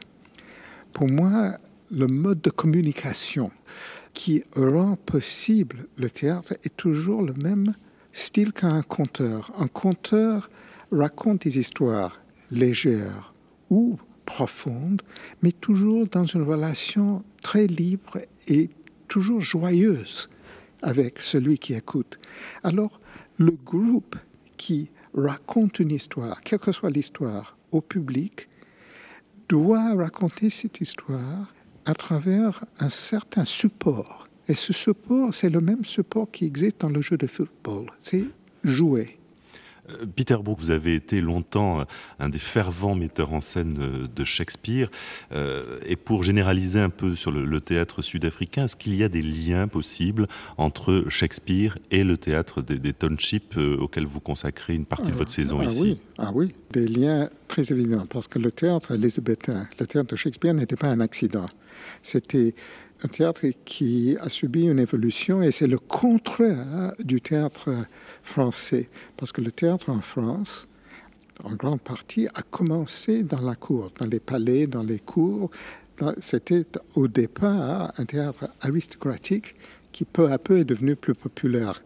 Pour 0.92 1.08
moi, 1.08 1.56
le 1.92 2.06
mode 2.06 2.40
de 2.40 2.50
communication 2.50 3.50
qui 4.14 4.42
rend 4.56 4.96
possible 4.96 5.86
le 5.96 6.10
théâtre 6.10 6.54
est 6.64 6.76
toujours 6.76 7.22
le 7.22 7.34
même 7.34 7.74
style 8.12 8.52
qu'un 8.52 8.82
conteur. 8.82 9.52
Un 9.58 9.68
conteur 9.68 10.50
raconte 10.90 11.42
des 11.42 11.58
histoires 11.58 12.20
légères 12.50 13.34
ou 13.70 13.98
profondes, 14.24 15.02
mais 15.42 15.52
toujours 15.52 16.06
dans 16.06 16.26
une 16.26 16.42
relation 16.42 17.22
très 17.42 17.66
libre 17.66 18.18
et 18.48 18.70
toujours 19.08 19.42
joyeuse 19.42 20.28
avec 20.80 21.18
celui 21.18 21.58
qui 21.58 21.74
écoute. 21.74 22.18
Alors, 22.62 23.00
le 23.38 23.52
groupe 23.52 24.16
qui 24.56 24.90
raconte 25.14 25.78
une 25.78 25.90
histoire, 25.90 26.40
quelle 26.40 26.58
que 26.58 26.72
soit 26.72 26.90
l'histoire, 26.90 27.56
au 27.70 27.80
public, 27.80 28.48
doit 29.48 29.94
raconter 29.94 30.48
cette 30.50 30.80
histoire 30.80 31.52
à 31.86 31.94
travers 31.94 32.64
un 32.80 32.88
certain 32.88 33.44
support. 33.44 34.28
Et 34.48 34.54
ce 34.54 34.72
support, 34.72 35.32
c'est 35.32 35.50
le 35.50 35.60
même 35.60 35.84
support 35.84 36.30
qui 36.30 36.44
existe 36.44 36.80
dans 36.80 36.88
le 36.88 37.00
jeu 37.00 37.16
de 37.16 37.26
football. 37.26 37.86
C'est 37.98 38.24
jouer. 38.64 39.18
Euh, 39.90 40.06
Peter 40.14 40.36
Brook, 40.42 40.58
vous 40.60 40.70
avez 40.70 40.94
été 40.94 41.20
longtemps 41.20 41.80
euh, 41.80 41.84
un 42.18 42.28
des 42.28 42.38
fervents 42.38 42.94
metteurs 42.94 43.32
en 43.32 43.40
scène 43.40 43.76
euh, 43.80 44.06
de 44.14 44.24
Shakespeare. 44.24 44.90
Et 45.86 45.96
pour 45.96 46.22
généraliser 46.22 46.80
un 46.80 46.90
peu 46.90 47.16
sur 47.16 47.32
le, 47.32 47.60
théâtre 47.60 48.02
sud-africain, 48.02 48.64
est-ce 48.64 48.76
qu'il 48.76 48.94
y 48.94 49.02
a 49.02 49.08
des 49.08 49.22
liens 49.22 49.68
possibles 49.68 50.26
entre 50.58 51.04
Shakespeare 51.08 51.78
et 51.90 52.04
le 52.04 52.16
théâtre 52.16 52.62
des, 52.62 52.78
des 52.78 52.92
townships 52.92 53.56
auquel 53.56 54.04
vous 54.04 54.20
consacrez 54.20 54.74
une 54.74 54.84
partie 54.84 55.10
de 55.10 55.16
votre 55.16 55.30
saison 55.30 55.58
ah 55.60 55.64
ici? 55.64 55.80
oui, 55.80 55.98
Ah 56.18 56.30
oui, 56.34 56.52
des 56.72 56.86
liens 56.86 57.28
très 57.48 57.72
évidents, 57.72 58.06
parce 58.06 58.28
que 58.28 58.38
le 58.38 58.50
théâtre 58.50 58.92
élisabétain, 58.92 59.66
le 59.78 59.86
théâtre 59.86 60.10
de 60.10 60.16
Shakespeare 60.16 60.54
n'était 60.54 60.76
pas 60.76 60.88
un 60.88 61.00
accident. 61.00 61.46
C'était 62.02 62.54
un 63.04 63.08
théâtre 63.08 63.46
qui 63.64 64.16
a 64.20 64.28
subi 64.28 64.64
une 64.64 64.78
évolution 64.78 65.42
et 65.42 65.50
c'est 65.50 65.66
le 65.66 65.78
contraire 65.78 66.94
du 66.98 67.20
théâtre 67.20 67.70
français. 68.22 68.88
Parce 69.16 69.32
que 69.32 69.40
le 69.40 69.50
théâtre 69.50 69.90
en 69.90 70.00
France, 70.00 70.68
en 71.42 71.54
grande 71.54 71.80
partie, 71.80 72.28
a 72.34 72.42
commencé 72.42 73.22
dans 73.22 73.40
la 73.40 73.54
cour, 73.54 73.92
dans 73.98 74.06
les 74.06 74.20
palais, 74.20 74.66
dans 74.66 74.82
les 74.82 75.00
cours. 75.00 75.50
C'était 76.18 76.66
au 76.94 77.08
départ 77.08 77.92
un 77.98 78.04
théâtre 78.04 78.48
aristocratique 78.60 79.54
qui 79.90 80.04
peu 80.04 80.30
à 80.30 80.38
peu 80.38 80.58
est 80.58 80.64
devenu 80.64 80.96
plus 80.96 81.14
populaire 81.14 81.82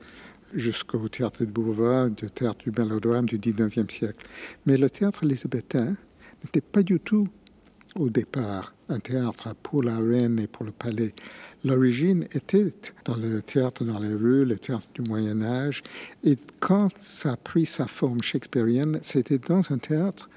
jusqu'au 0.55 1.09
théâtre 1.09 1.45
de 1.45 1.51
Beauvoir, 1.51 2.09
du 2.09 2.31
théâtre 2.31 2.59
du 2.65 2.71
mélodrame 2.71 3.27
du 3.27 3.39
19e 3.39 3.91
siècle. 3.91 4.27
Mais 4.65 4.77
le 4.77 4.89
théâtre 4.89 5.25
élisabétain 5.25 5.97
n'était 6.43 6.61
pas 6.61 6.83
du 6.83 7.01
tout 7.01 7.29
au 7.99 8.11
départ 8.11 8.75
un 8.89 8.99
théâtre 8.99 9.55
pour 9.63 9.83
la 9.83 9.99
reine 9.99 10.39
et 10.39 10.47
pour 10.47 10.65
le 10.65 10.73
palais. 10.73 11.15
L'origine 11.65 12.25
était 12.33 12.73
dans 13.05 13.17
le 13.17 13.43
théâtre 13.43 13.85
dans 13.85 13.99
les 13.99 14.15
rues, 14.15 14.45
le 14.45 14.57
théâtre 14.57 14.89
du 14.95 15.03
Moyen 15.03 15.43
Âge. 15.43 15.83
Et 16.23 16.37
quand 16.61 16.91
ça 16.99 17.33
a 17.33 17.37
pris 17.37 17.67
sa 17.67 17.87
forme 17.87 18.23
shakespearienne, 18.23 19.01
c'était 19.03 19.39
dans 19.39 19.63
un 19.73 19.79
théâtre 19.79 20.31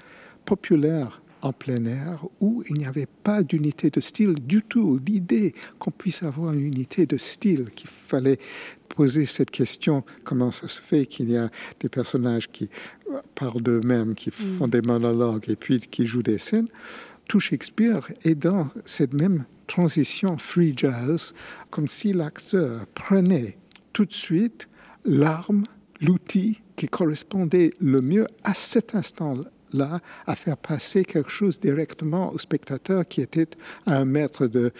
populaire 0.44 1.22
en 1.42 1.52
plein 1.52 1.84
air 1.86 2.26
où 2.40 2.62
il 2.68 2.76
n'y 2.76 2.86
avait 2.86 3.06
pas 3.06 3.42
d'unité 3.42 3.90
de 3.90 4.00
style 4.00 4.34
du 4.34 4.62
tout. 4.62 4.98
L'idée 5.06 5.54
qu'on 5.78 5.90
puisse 5.90 6.22
avoir 6.22 6.52
une 6.52 6.60
unité 6.60 7.06
de 7.06 7.16
style, 7.16 7.70
qu'il 7.74 7.88
fallait 7.88 8.38
poser 8.88 9.24
cette 9.24 9.50
question, 9.50 10.04
comment 10.24 10.50
ça 10.50 10.68
se 10.68 10.80
fait 10.80 11.06
qu'il 11.06 11.30
y 11.30 11.36
a 11.36 11.48
des 11.78 11.88
personnages 11.88 12.48
qui 12.48 12.68
parlent 13.34 13.62
d'eux-mêmes, 13.62 14.14
qui 14.14 14.30
font 14.30 14.66
mm. 14.66 14.70
des 14.70 14.82
monologues 14.82 15.44
et 15.48 15.56
puis 15.56 15.80
qui 15.80 16.06
jouent 16.06 16.22
des 16.22 16.38
scènes, 16.38 16.68
tout 17.30 17.38
Shakespeare 17.38 18.10
est 18.24 18.34
dans 18.34 18.70
cette 18.84 19.14
même 19.14 19.44
transition 19.68 20.36
free 20.36 20.72
jazz, 20.76 21.32
comme 21.70 21.86
si 21.86 22.12
l'acteur 22.12 22.86
prenait 22.88 23.56
tout 23.92 24.04
de 24.04 24.12
suite 24.12 24.68
l'arme, 25.04 25.62
l'outil 26.00 26.60
qui 26.74 26.88
correspondait 26.88 27.72
le 27.78 28.00
mieux 28.00 28.26
à 28.42 28.52
cet 28.52 28.96
instant-là 28.96 30.00
à 30.26 30.34
faire 30.34 30.56
passer 30.56 31.04
quelque 31.04 31.30
chose 31.30 31.60
directement 31.60 32.32
au 32.32 32.38
spectateur 32.40 33.06
qui 33.06 33.20
était 33.20 33.46
à 33.86 33.98
un 33.98 34.04
mètre 34.04 34.48
de, 34.48 34.72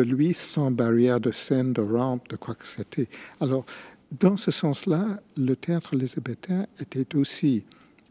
lui, 0.00 0.32
sans 0.32 0.70
barrière 0.70 1.18
de 1.18 1.32
scène, 1.32 1.72
de 1.72 1.80
rampe, 1.80 2.28
de 2.28 2.36
quoi 2.36 2.54
que 2.54 2.68
c'était. 2.68 3.08
Alors, 3.40 3.66
dans 4.12 4.36
ce 4.36 4.52
sens-là, 4.52 5.20
le 5.36 5.56
théâtre 5.56 5.94
élisabétain 5.94 6.66
était 6.78 7.16
aussi 7.16 7.64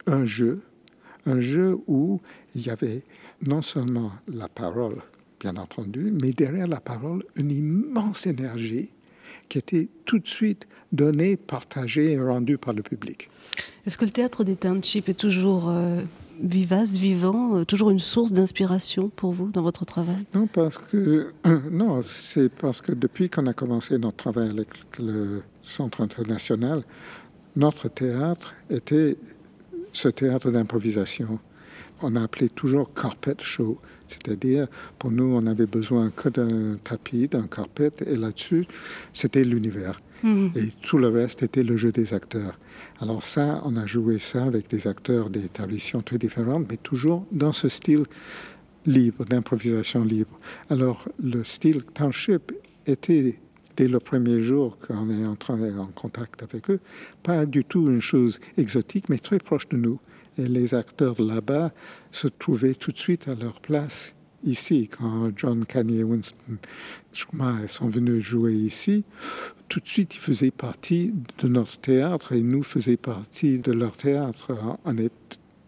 un 0.05 0.25
jeu, 0.25 0.63
un 1.25 1.39
jeu 1.39 1.77
où 1.87 2.19
il 2.55 2.65
y 2.65 2.69
avait 2.69 3.03
non 3.45 3.61
seulement 3.61 4.11
la 4.27 4.47
parole, 4.47 5.01
bien 5.39 5.55
entendu, 5.55 6.13
mais 6.21 6.31
derrière 6.31 6.67
la 6.67 6.79
parole, 6.79 7.23
une 7.35 7.51
immense 7.51 8.27
énergie 8.27 8.91
qui 9.47 9.57
était 9.57 9.89
tout 10.05 10.19
de 10.19 10.27
suite 10.27 10.67
donnée, 10.91 11.37
partagée 11.37 12.13
et 12.13 12.19
rendue 12.19 12.57
par 12.57 12.73
le 12.73 12.83
public. 12.83 13.29
Est-ce 13.85 13.97
que 13.97 14.05
le 14.05 14.11
théâtre 14.11 14.43
des 14.43 14.55
townships 14.55 15.09
est 15.09 15.19
toujours 15.19 15.69
euh, 15.69 16.01
vivace, 16.41 16.97
vivant, 16.97 17.57
euh, 17.57 17.65
toujours 17.65 17.89
une 17.89 17.99
source 17.99 18.31
d'inspiration 18.31 19.09
pour 19.09 19.31
vous 19.31 19.49
dans 19.49 19.61
votre 19.61 19.85
travail? 19.85 20.25
Non, 20.33 20.47
parce 20.47 20.77
que 20.77 21.33
non, 21.71 22.01
c'est 22.03 22.49
parce 22.49 22.81
que 22.81 22.91
depuis 22.91 23.29
qu'on 23.29 23.47
a 23.47 23.53
commencé 23.53 23.97
notre 23.97 24.17
travail 24.17 24.49
avec 24.49 24.67
le 24.99 25.41
Centre 25.63 26.01
international, 26.01 26.83
notre 27.55 27.89
théâtre 27.89 28.53
était 28.69 29.17
ce 29.91 30.07
théâtre 30.07 30.51
d'improvisation 30.51 31.39
on 32.01 32.15
a 32.15 32.23
appelé 32.23 32.49
toujours 32.49 32.93
carpet 32.93 33.35
show. 33.39 33.79
C'est-à-dire, 34.07 34.67
pour 34.97 35.11
nous, 35.11 35.35
on 35.35 35.45
avait 35.45 35.65
besoin 35.65 36.09
que 36.09 36.29
d'un 36.29 36.77
tapis, 36.83 37.27
d'un 37.27 37.47
carpet, 37.47 37.91
et 38.05 38.15
là-dessus, 38.15 38.65
c'était 39.13 39.43
l'univers. 39.43 40.01
Mhm. 40.23 40.51
Et 40.55 40.71
tout 40.81 40.97
le 40.97 41.07
reste 41.07 41.43
était 41.43 41.63
le 41.63 41.77
jeu 41.77 41.91
des 41.91 42.13
acteurs. 42.13 42.57
Alors 42.99 43.23
ça, 43.23 43.61
on 43.65 43.77
a 43.77 43.85
joué 43.85 44.19
ça 44.19 44.43
avec 44.43 44.69
des 44.69 44.87
acteurs 44.87 45.29
des 45.29 45.47
traditions 45.47 46.01
très 46.01 46.17
différentes, 46.17 46.65
mais 46.69 46.77
toujours 46.77 47.25
dans 47.31 47.53
ce 47.53 47.69
style 47.69 48.03
libre, 48.85 49.25
d'improvisation 49.25 50.03
libre. 50.03 50.37
Alors 50.69 51.07
le 51.21 51.43
style 51.43 51.83
township 51.83 52.51
était 52.85 53.39
dès 53.77 53.87
le 53.87 53.99
premier 53.99 54.41
jour 54.41 54.77
qu'on 54.79 55.09
est 55.09 55.25
entré 55.25 55.53
en 55.77 55.87
contact 55.87 56.43
avec 56.43 56.69
eux, 56.69 56.79
pas 57.23 57.45
du 57.45 57.63
tout 57.63 57.87
une 57.87 58.01
chose 58.01 58.39
exotique, 58.57 59.07
mais 59.07 59.19
très 59.19 59.37
proche 59.37 59.69
de 59.69 59.77
nous. 59.77 59.99
Et 60.39 60.47
les 60.47 60.73
acteurs 60.73 61.21
là-bas 61.21 61.73
se 62.11 62.29
trouvaient 62.29 62.73
tout 62.73 62.93
de 62.93 62.97
suite 62.97 63.27
à 63.27 63.35
leur 63.35 63.59
place 63.59 64.15
ici. 64.45 64.87
Quand 64.87 65.31
John 65.35 65.65
Canny 65.65 65.99
et 65.99 66.03
Winston 66.03 66.57
Schumacher 67.11 67.67
sont 67.67 67.89
venus 67.89 68.23
jouer 68.23 68.53
ici, 68.53 69.03
tout 69.67 69.81
de 69.81 69.87
suite 69.87 70.15
ils 70.15 70.21
faisaient 70.21 70.51
partie 70.51 71.13
de 71.39 71.49
notre 71.49 71.77
théâtre 71.79 72.31
et 72.31 72.39
nous 72.39 72.63
faisions 72.63 72.95
partie 72.95 73.59
de 73.59 73.73
leur 73.73 73.97
théâtre. 73.97 74.53
On 74.85 74.97
est 74.97 75.11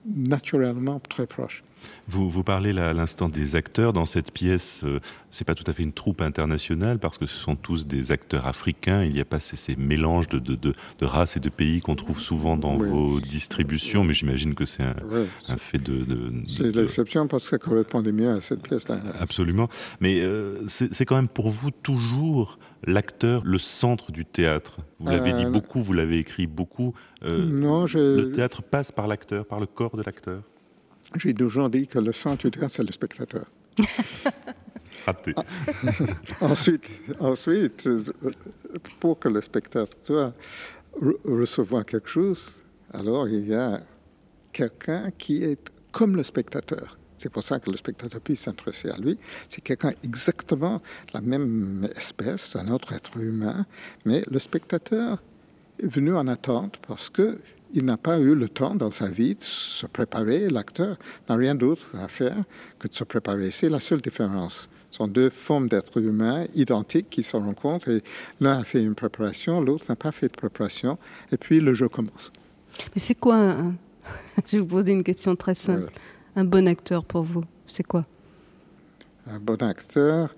naturellement 0.06 1.02
très 1.02 1.28
proches. 1.28 1.64
Vous, 2.08 2.30
vous 2.30 2.44
parlez 2.44 2.74
là 2.74 2.90
à 2.90 2.94
l'instant 2.94 3.30
des 3.30 3.56
acteurs. 3.56 3.94
Dans 3.94 4.06
cette 4.06 4.32
pièce, 4.32 4.82
euh, 4.84 5.00
c'est 5.30 5.46
pas 5.46 5.56
tout 5.56 5.64
à 5.68 5.74
fait 5.74 5.84
une 5.84 5.94
troupe 5.94 6.22
internationale 6.22 7.00
parce 7.00 7.18
que 7.18 7.26
ce 7.26 7.38
sont 7.38 7.56
tous 7.56 7.88
des 7.88 8.12
acteurs 8.12 8.48
africains. 8.48 9.04
Il 9.04 9.14
n'y 9.14 9.22
a 9.22 9.26
pas 9.26 9.40
ces, 9.40 9.56
ces 9.56 9.76
mélanges 9.76 10.28
de, 10.28 10.40
de, 10.40 10.56
de, 10.56 10.74
de, 11.00 11.06
races 11.06 11.38
et 11.38 11.40
de 11.40 11.50
pays 11.50 11.80
qu'on 11.80 11.96
trouve 11.96 12.20
souvent 12.20 12.58
dans 12.58 12.78
oui. 12.78 12.90
vos 12.90 13.20
distributions, 13.20 14.04
mais 14.04 14.14
j'imagine 14.14 14.54
que 14.54 14.66
c'est 14.66 14.84
un, 14.84 14.96
oui, 15.10 15.28
un, 15.48 15.58
fait 15.58 15.78
de. 15.78 16.06
c'est 16.48 16.76
l'exception 16.76 17.28
parce 17.28 17.46
que 17.46 17.50
ça 17.52 17.58
correspondait 17.58 18.12
mieux 18.12 18.30
à 18.30 18.42
cette 18.42 18.62
pièce-là. 18.62 19.00
Absolument. 19.20 19.70
Mais 20.00 20.22
euh, 20.22 20.62
c'est 20.68 21.06
quand 21.06 21.16
même 21.16 21.30
pour 21.30 21.50
vous 21.50 21.72
toujours 21.72 22.60
l'acteur 22.86 23.44
le 23.46 23.60
centre 23.60 24.12
du 24.12 24.26
théâtre. 24.26 24.78
Vous 25.00 25.10
l'avez 25.10 25.34
euh... 25.34 25.38
dit 25.38 25.46
beaucoup, 25.46 25.82
vous 25.82 25.94
l'avez 25.94 26.18
écrit 26.18 26.48
beaucoup. 26.48 26.94
Euh, 27.24 27.46
non, 27.46 27.88
je... 27.88 28.00
Le 28.00 28.32
théâtre 28.32 28.62
passe 28.64 28.92
par 28.92 29.08
l'acteur, 29.08 29.46
par 29.46 29.60
le 29.60 29.66
corps 29.66 29.96
de 29.96 30.04
l'acteur. 30.04 30.44
J'ai 31.18 31.34
toujours 31.34 31.70
dit 31.70 31.88
que 31.88 32.00
le 32.00 32.12
centre 32.12 32.50
du 32.50 32.60
c'est 32.70 32.84
le 32.84 32.92
spectateur. 32.92 33.46
Raté. 35.06 35.34
ensuite, 36.42 36.86
ensuite, 37.20 37.90
pour 39.00 39.18
que 39.20 39.30
le 39.30 39.42
spectateur 39.42 40.34
re 41.02 41.14
recevoir 41.26 41.86
quelque 41.86 42.10
chose, 42.10 42.62
alors 42.94 43.28
il 43.28 43.48
y 43.48 43.56
a 43.56 43.82
quelqu'un 44.52 45.10
qui 45.18 45.44
est 45.44 45.60
comme 45.92 46.16
le 46.16 46.24
spectateur. 46.24 46.98
C'est 47.18 47.30
pour 47.30 47.44
ça 47.44 47.60
que 47.60 47.70
le 47.70 47.78
spectateur 47.78 48.20
puisse 48.20 48.42
s'intéresser 48.42 48.90
à 48.90 48.98
lui. 48.98 49.18
C'est 49.48 49.62
quelqu'un 49.62 49.92
exactement 50.04 50.82
la 51.14 51.22
même 51.22 51.88
espèce, 51.96 52.56
un 52.56 52.68
autre 52.70 52.94
être 52.94 53.18
humain, 53.18 53.66
mais 54.06 54.24
le 54.30 54.40
spectateur 54.40 55.22
est 55.82 55.88
venu 55.88 56.16
en 56.16 56.28
attente 56.28 56.80
parce 56.88 57.10
que 57.10 57.40
il 57.74 57.86
n'a 57.86 57.98
pas 57.98 58.20
eu 58.20 58.36
le 58.36 58.50
temps 58.50 58.76
dans 58.76 58.90
sa 58.90 59.08
vie 59.08 59.36
de 59.36 59.44
se 59.44 59.86
préparer. 59.86 60.50
L'acteur 60.50 60.98
n'a 61.30 61.36
rien 61.36 61.56
d'autre 61.56 61.88
à 61.96 62.08
faire 62.08 62.38
que 62.80 62.88
de 62.88 62.94
se 62.94 63.04
préparer. 63.04 63.52
C'est 63.52 63.70
la 63.70 63.80
seule 63.80 64.02
différence. 64.02 64.70
Ce 64.90 64.98
sont 64.98 65.08
deux 65.08 65.30
formes 65.30 65.70
d'êtres 65.70 66.02
humains 66.02 66.46
identiques 66.54 67.10
qui 67.10 67.24
se 67.24 67.38
rencontrent 67.38 67.90
et 67.90 68.02
l'un 68.42 68.60
a 68.60 68.64
fait 68.64 68.84
une 68.84 68.96
préparation, 68.96 69.62
l'autre 69.62 69.86
n'a 69.88 69.96
pas 69.96 70.12
fait 70.12 70.28
de 70.28 70.36
préparation 70.36 70.98
et 71.32 71.38
puis 71.38 71.62
le 71.62 71.74
jeu 71.74 71.88
commence. 71.88 72.32
Mais 72.94 73.00
c'est 73.00 73.16
quoi 73.16 73.38
un... 73.38 73.76
Je 74.48 74.58
vais 74.58 74.60
vous 74.60 74.68
poser 74.68 74.92
une 74.92 75.04
question 75.04 75.36
très 75.36 75.56
simple. 75.56 75.92
Un 76.36 76.44
bon 76.44 76.68
acteur 76.68 77.06
pour 77.06 77.24
vous, 77.24 77.44
c'est 77.66 77.84
quoi? 77.84 78.06
Un 79.28 79.40
bon 79.40 79.62
acteur, 79.62 80.36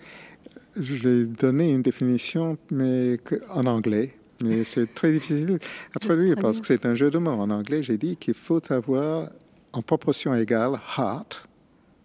j'ai 0.76 1.26
donné 1.26 1.72
une 1.72 1.82
définition, 1.82 2.58
mais 2.70 3.20
en 3.50 3.66
anglais. 3.66 4.14
Mais 4.44 4.64
c'est 4.64 4.94
très 4.94 5.14
difficile 5.14 5.60
à 5.96 6.00
traduire 6.00 6.36
parce 6.36 6.60
que 6.60 6.68
c'est 6.68 6.86
un 6.86 6.96
jeu 6.96 7.10
de 7.10 7.18
mots. 7.18 7.32
En 7.32 7.50
anglais, 7.50 7.82
j'ai 7.82 7.98
dit 7.98 8.18
qu'il 8.18 8.34
faut 8.34 8.62
avoir 8.72 9.30
en 9.72 9.82
proportion 9.82 10.36
égale 10.36 10.80
heart, 10.98 11.48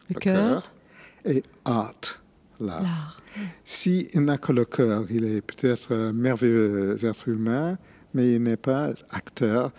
le, 0.08 0.14
le 0.14 0.20
cœur, 0.20 0.72
et 1.24 1.42
art, 1.64 2.22
l'art. 2.60 3.20
S'il 3.64 4.08
n'a 4.20 4.38
que 4.38 4.52
le 4.52 4.64
cœur, 4.64 5.04
il 5.10 5.24
est 5.24 5.42
peut-être 5.42 5.94
un 5.94 6.12
merveilleux 6.12 6.96
être 7.04 7.28
humain, 7.28 7.76
mais 8.14 8.32
il 8.34 8.42
n'est 8.42 8.56
pas 8.56 8.92
acteur 9.10 9.72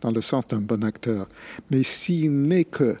dans 0.00 0.10
le 0.10 0.20
sens 0.20 0.46
d'un 0.48 0.60
bon 0.60 0.82
acteur. 0.84 1.28
Mais 1.70 1.82
s'il 1.82 2.32
n'est 2.32 2.64
que 2.64 2.96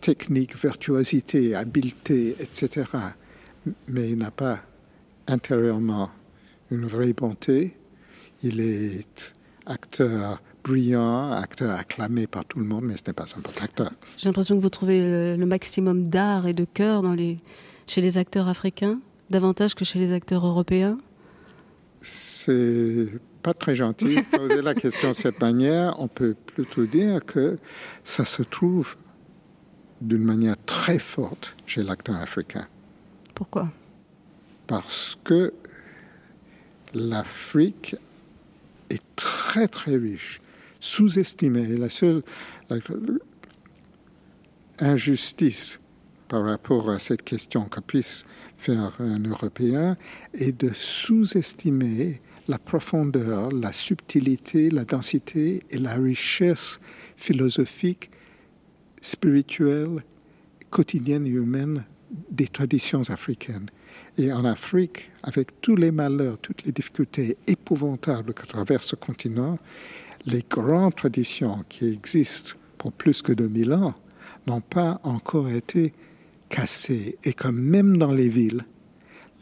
technique, 0.00 0.56
virtuosité, 0.56 1.54
habileté, 1.54 2.36
etc., 2.40 2.84
mais 3.88 4.10
il 4.10 4.18
n'a 4.18 4.30
pas 4.30 4.58
intérieurement 5.26 6.10
une 6.70 6.86
vraie 6.86 7.12
bonté, 7.12 7.76
il 8.42 8.60
est 8.60 9.32
acteur 9.66 10.40
brillant, 10.64 11.32
acteur 11.32 11.70
acclamé 11.70 12.26
par 12.26 12.44
tout 12.44 12.58
le 12.58 12.64
monde, 12.64 12.84
mais 12.84 12.96
ce 12.96 13.02
n'est 13.06 13.12
pas 13.12 13.24
un 13.36 13.40
bon 13.40 13.50
acteur. 13.62 13.90
J'ai 14.16 14.28
l'impression 14.28 14.56
que 14.56 14.62
vous 14.62 14.70
trouvez 14.70 15.00
le, 15.00 15.36
le 15.36 15.46
maximum 15.46 16.10
d'art 16.10 16.46
et 16.46 16.52
de 16.52 16.64
cœur 16.64 17.02
dans 17.02 17.14
les, 17.14 17.38
chez 17.86 18.00
les 18.00 18.18
acteurs 18.18 18.48
africains, 18.48 19.00
davantage 19.30 19.74
que 19.74 19.84
chez 19.84 19.98
les 19.98 20.12
acteurs 20.12 20.46
européens 20.46 20.98
C'est 22.02 23.08
pas 23.42 23.54
très 23.54 23.74
gentil 23.74 24.16
de 24.16 24.36
poser 24.36 24.62
la 24.62 24.74
question 24.74 25.08
de 25.08 25.14
cette 25.14 25.40
manière. 25.48 25.96
On 25.98 26.08
peut 26.08 26.34
plutôt 26.34 26.86
dire 26.86 27.24
que 27.24 27.58
ça 28.04 28.24
se 28.24 28.42
trouve 28.42 28.96
d'une 30.00 30.24
manière 30.24 30.56
très 30.66 30.98
forte 30.98 31.56
chez 31.66 31.82
l'acteur 31.82 32.16
africain. 32.16 32.66
Pourquoi? 33.34 33.68
Parce 34.66 35.18
que 35.24 35.52
l'Afrique 36.94 37.96
est 38.90 39.02
très 39.16 39.68
très 39.68 39.96
riche, 39.96 40.40
sous-estimée. 40.80 41.66
La 41.76 41.88
seule 41.88 42.22
injustice 44.78 45.80
par 46.28 46.44
rapport 46.44 46.90
à 46.90 46.98
cette 46.98 47.22
question 47.22 47.64
que 47.64 47.80
puisse 47.80 48.24
faire 48.56 48.92
un 49.00 49.18
Européen 49.20 49.96
est 50.34 50.58
de 50.58 50.70
sous-estimer 50.72 52.20
la 52.46 52.58
profondeur, 52.58 53.50
la 53.50 53.72
subtilité, 53.72 54.70
la 54.70 54.84
densité 54.84 55.60
et 55.70 55.78
la 55.78 55.94
richesse 55.94 56.78
philosophique, 57.16 58.10
spirituelle, 59.00 60.04
quotidienne 60.70 61.26
et 61.26 61.30
humaine 61.30 61.84
des 62.30 62.48
traditions 62.48 63.02
africaines. 63.08 63.70
Et 64.18 64.32
en 64.32 64.44
Afrique, 64.44 65.10
avec 65.22 65.60
tous 65.60 65.76
les 65.76 65.90
malheurs, 65.90 66.38
toutes 66.38 66.64
les 66.64 66.72
difficultés 66.72 67.36
épouvantables 67.46 68.34
que 68.34 68.46
traverse 68.46 68.86
ce 68.86 68.96
continent, 68.96 69.58
les 70.26 70.44
grandes 70.48 70.94
traditions 70.94 71.64
qui 71.68 71.88
existent 71.88 72.54
pour 72.78 72.92
plus 72.92 73.22
que 73.22 73.32
2000 73.32 73.72
ans 73.72 73.94
n'ont 74.46 74.60
pas 74.60 75.00
encore 75.04 75.48
été 75.48 75.92
cassées. 76.48 77.18
Et 77.24 77.32
comme 77.32 77.60
même 77.60 77.96
dans 77.96 78.12
les 78.12 78.28
villes, 78.28 78.64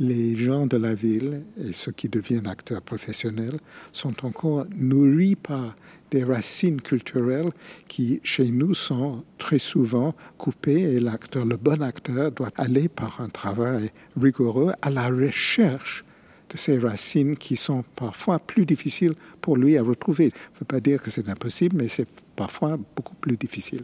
les 0.01 0.37
gens 0.37 0.67
de 0.67 0.77
la 0.77 0.95
ville 0.95 1.43
et 1.59 1.73
ceux 1.73 1.93
qui 1.93 2.09
deviennent 2.09 2.47
acteurs 2.47 2.83
professionnels 2.83 3.59
sont 3.93 4.25
encore 4.25 4.67
nourris 4.77 5.35
par 5.35 5.75
des 6.11 6.25
racines 6.25 6.81
culturelles 6.81 7.51
qui, 7.87 8.21
chez 8.23 8.51
nous, 8.51 8.75
sont 8.75 9.25
très 9.39 9.59
souvent 9.59 10.15
coupées 10.37 10.81
et 10.81 11.01
l'acteur, 11.01 11.45
le 11.45 11.57
bon 11.57 11.83
acteur, 11.83 12.33
doit 12.33 12.51
aller 12.57 12.89
par 12.89 13.21
un 13.21 13.29
travail 13.29 13.91
rigoureux 14.21 14.73
à 14.83 14.91
la 14.91 15.09
recherche 15.09 16.05
de 16.51 16.57
ces 16.57 16.79
racines 16.79 17.37
qui 17.37 17.57
sont 17.57 17.85
parfois 17.95 18.39
plus 18.39 18.65
difficiles 18.65 19.15
pour 19.41 19.57
lui 19.57 19.77
à 19.77 19.83
retrouver. 19.83 20.31
Je 20.31 20.57
ne 20.57 20.61
veux 20.61 20.67
pas 20.67 20.81
dire 20.81 21.03
que 21.03 21.11
c'est 21.11 21.29
impossible, 21.29 21.77
mais 21.77 21.89
c'est 21.89 22.09
parfois 22.37 22.79
beaucoup 22.97 23.15
plus 23.17 23.37
difficile. 23.37 23.83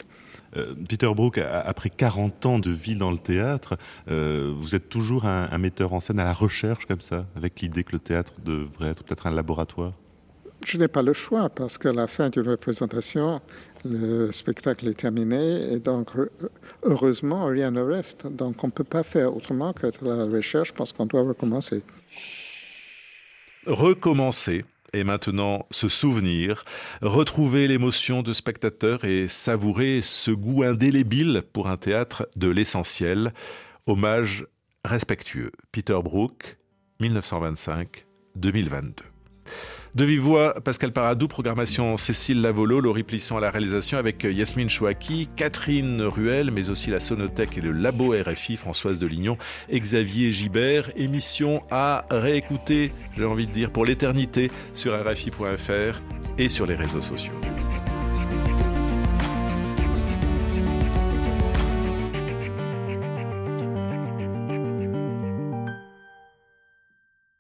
Euh, 0.57 0.75
Peter 0.89 1.11
Brook, 1.15 1.39
après 1.39 1.91
40 1.91 2.47
ans 2.47 2.59
de 2.59 2.71
vie 2.71 2.95
dans 2.95 3.11
le 3.11 3.19
théâtre, 3.19 3.77
euh, 4.09 4.55
vous 4.57 4.75
êtes 4.75 4.89
toujours 4.89 5.25
un, 5.25 5.49
un, 5.51 5.59
metteur 5.59 5.93
en 5.93 6.01
scène 6.01 6.21
à 6.21 6.25
la 6.25 6.33
recherche 6.33 6.87
comme 6.87 7.01
ça, 7.01 7.27
avec 7.37 7.61
l'idée 7.61 7.85
que 7.85 7.93
le 7.93 7.99
théâtre 7.99 8.35
devrait 8.45 8.91
être 8.91 9.03
peut-être 9.03 9.27
un 9.27 9.33
laboratoire? 9.33 9.93
Je 10.67 10.79
n'ai 10.79 10.89
pas 10.89 11.03
le 11.03 11.13
choix 11.13 11.51
parce 11.51 11.79
qu'à 11.79 11.93
la 11.93 12.07
fin 12.07 12.31
d'une 12.31 12.49
représentation, 12.49 13.41
le 13.85 14.33
spectacle 14.33 14.89
est 14.89 14.95
terminé 14.95 15.73
et 15.73 15.79
donc 15.79 16.09
heureusement 16.83 17.47
rien 17.47 17.71
ne 17.71 17.83
reste. 17.83 18.27
Donc 18.27 18.65
on 18.65 18.69
ne 18.69 18.73
peut 18.73 18.85
pas 18.85 19.03
faire 19.03 19.37
autrement 19.37 19.73
que 19.73 19.87
de 19.87 20.09
la 20.09 20.25
recherche 20.25 20.73
parce 20.73 20.93
qu'on 20.93 21.07
doit 21.07 21.23
recommencer. 21.23 21.83
Recommencer 23.67 24.65
et 24.95 25.05
maintenant 25.05 25.67
se 25.71 25.89
souvenir, 25.89 26.65
retrouver 27.03 27.69
l'émotion 27.69 28.23
de 28.23 28.33
spectateur 28.33 29.05
et 29.05 29.29
savourer 29.29 30.01
ce 30.03 30.31
goût 30.31 30.63
indélébile 30.63 31.43
pour 31.53 31.69
un 31.69 31.77
théâtre 31.77 32.29
de 32.37 32.49
l'essentiel. 32.49 33.35
Hommage 33.87 34.47
respectueux. 34.85 35.51
Peter 35.73 35.99
Brook, 36.03 36.57
1925-2022. 37.01 38.93
De 39.95 40.05
vive 40.05 40.55
Pascal 40.65 40.91
Paradou, 40.91 41.29
programmation 41.29 41.97
Cécile 41.97 42.43
Lavolo, 42.43 42.81
Laurie 42.81 43.05
Plisson 43.05 43.37
à 43.37 43.41
la 43.41 43.53
réalisation 43.53 43.97
avec 43.97 44.25
Yasmine 44.25 44.69
Chouaki, 44.69 45.29
Catherine 45.37 46.03
Ruel, 46.03 46.51
mais 46.51 46.69
aussi 46.69 46.91
la 46.91 46.99
Sonothèque 46.99 47.59
et 47.59 47.61
le 47.61 47.71
Labo 47.71 48.13
RFI, 48.13 48.57
Françoise 48.57 48.99
Delignon, 48.99 49.39
Xavier 49.73 50.33
Gibert. 50.33 50.91
Émission 50.97 51.63
à 51.71 52.07
réécouter, 52.11 52.93
j'ai 53.17 53.25
envie 53.25 53.47
de 53.47 53.53
dire, 53.53 53.71
pour 53.71 53.85
l'éternité 53.85 54.51
sur 54.73 55.01
RFI.fr 55.01 56.01
et 56.39 56.49
sur 56.49 56.67
les 56.67 56.75
réseaux 56.75 57.03
sociaux. 57.03 57.35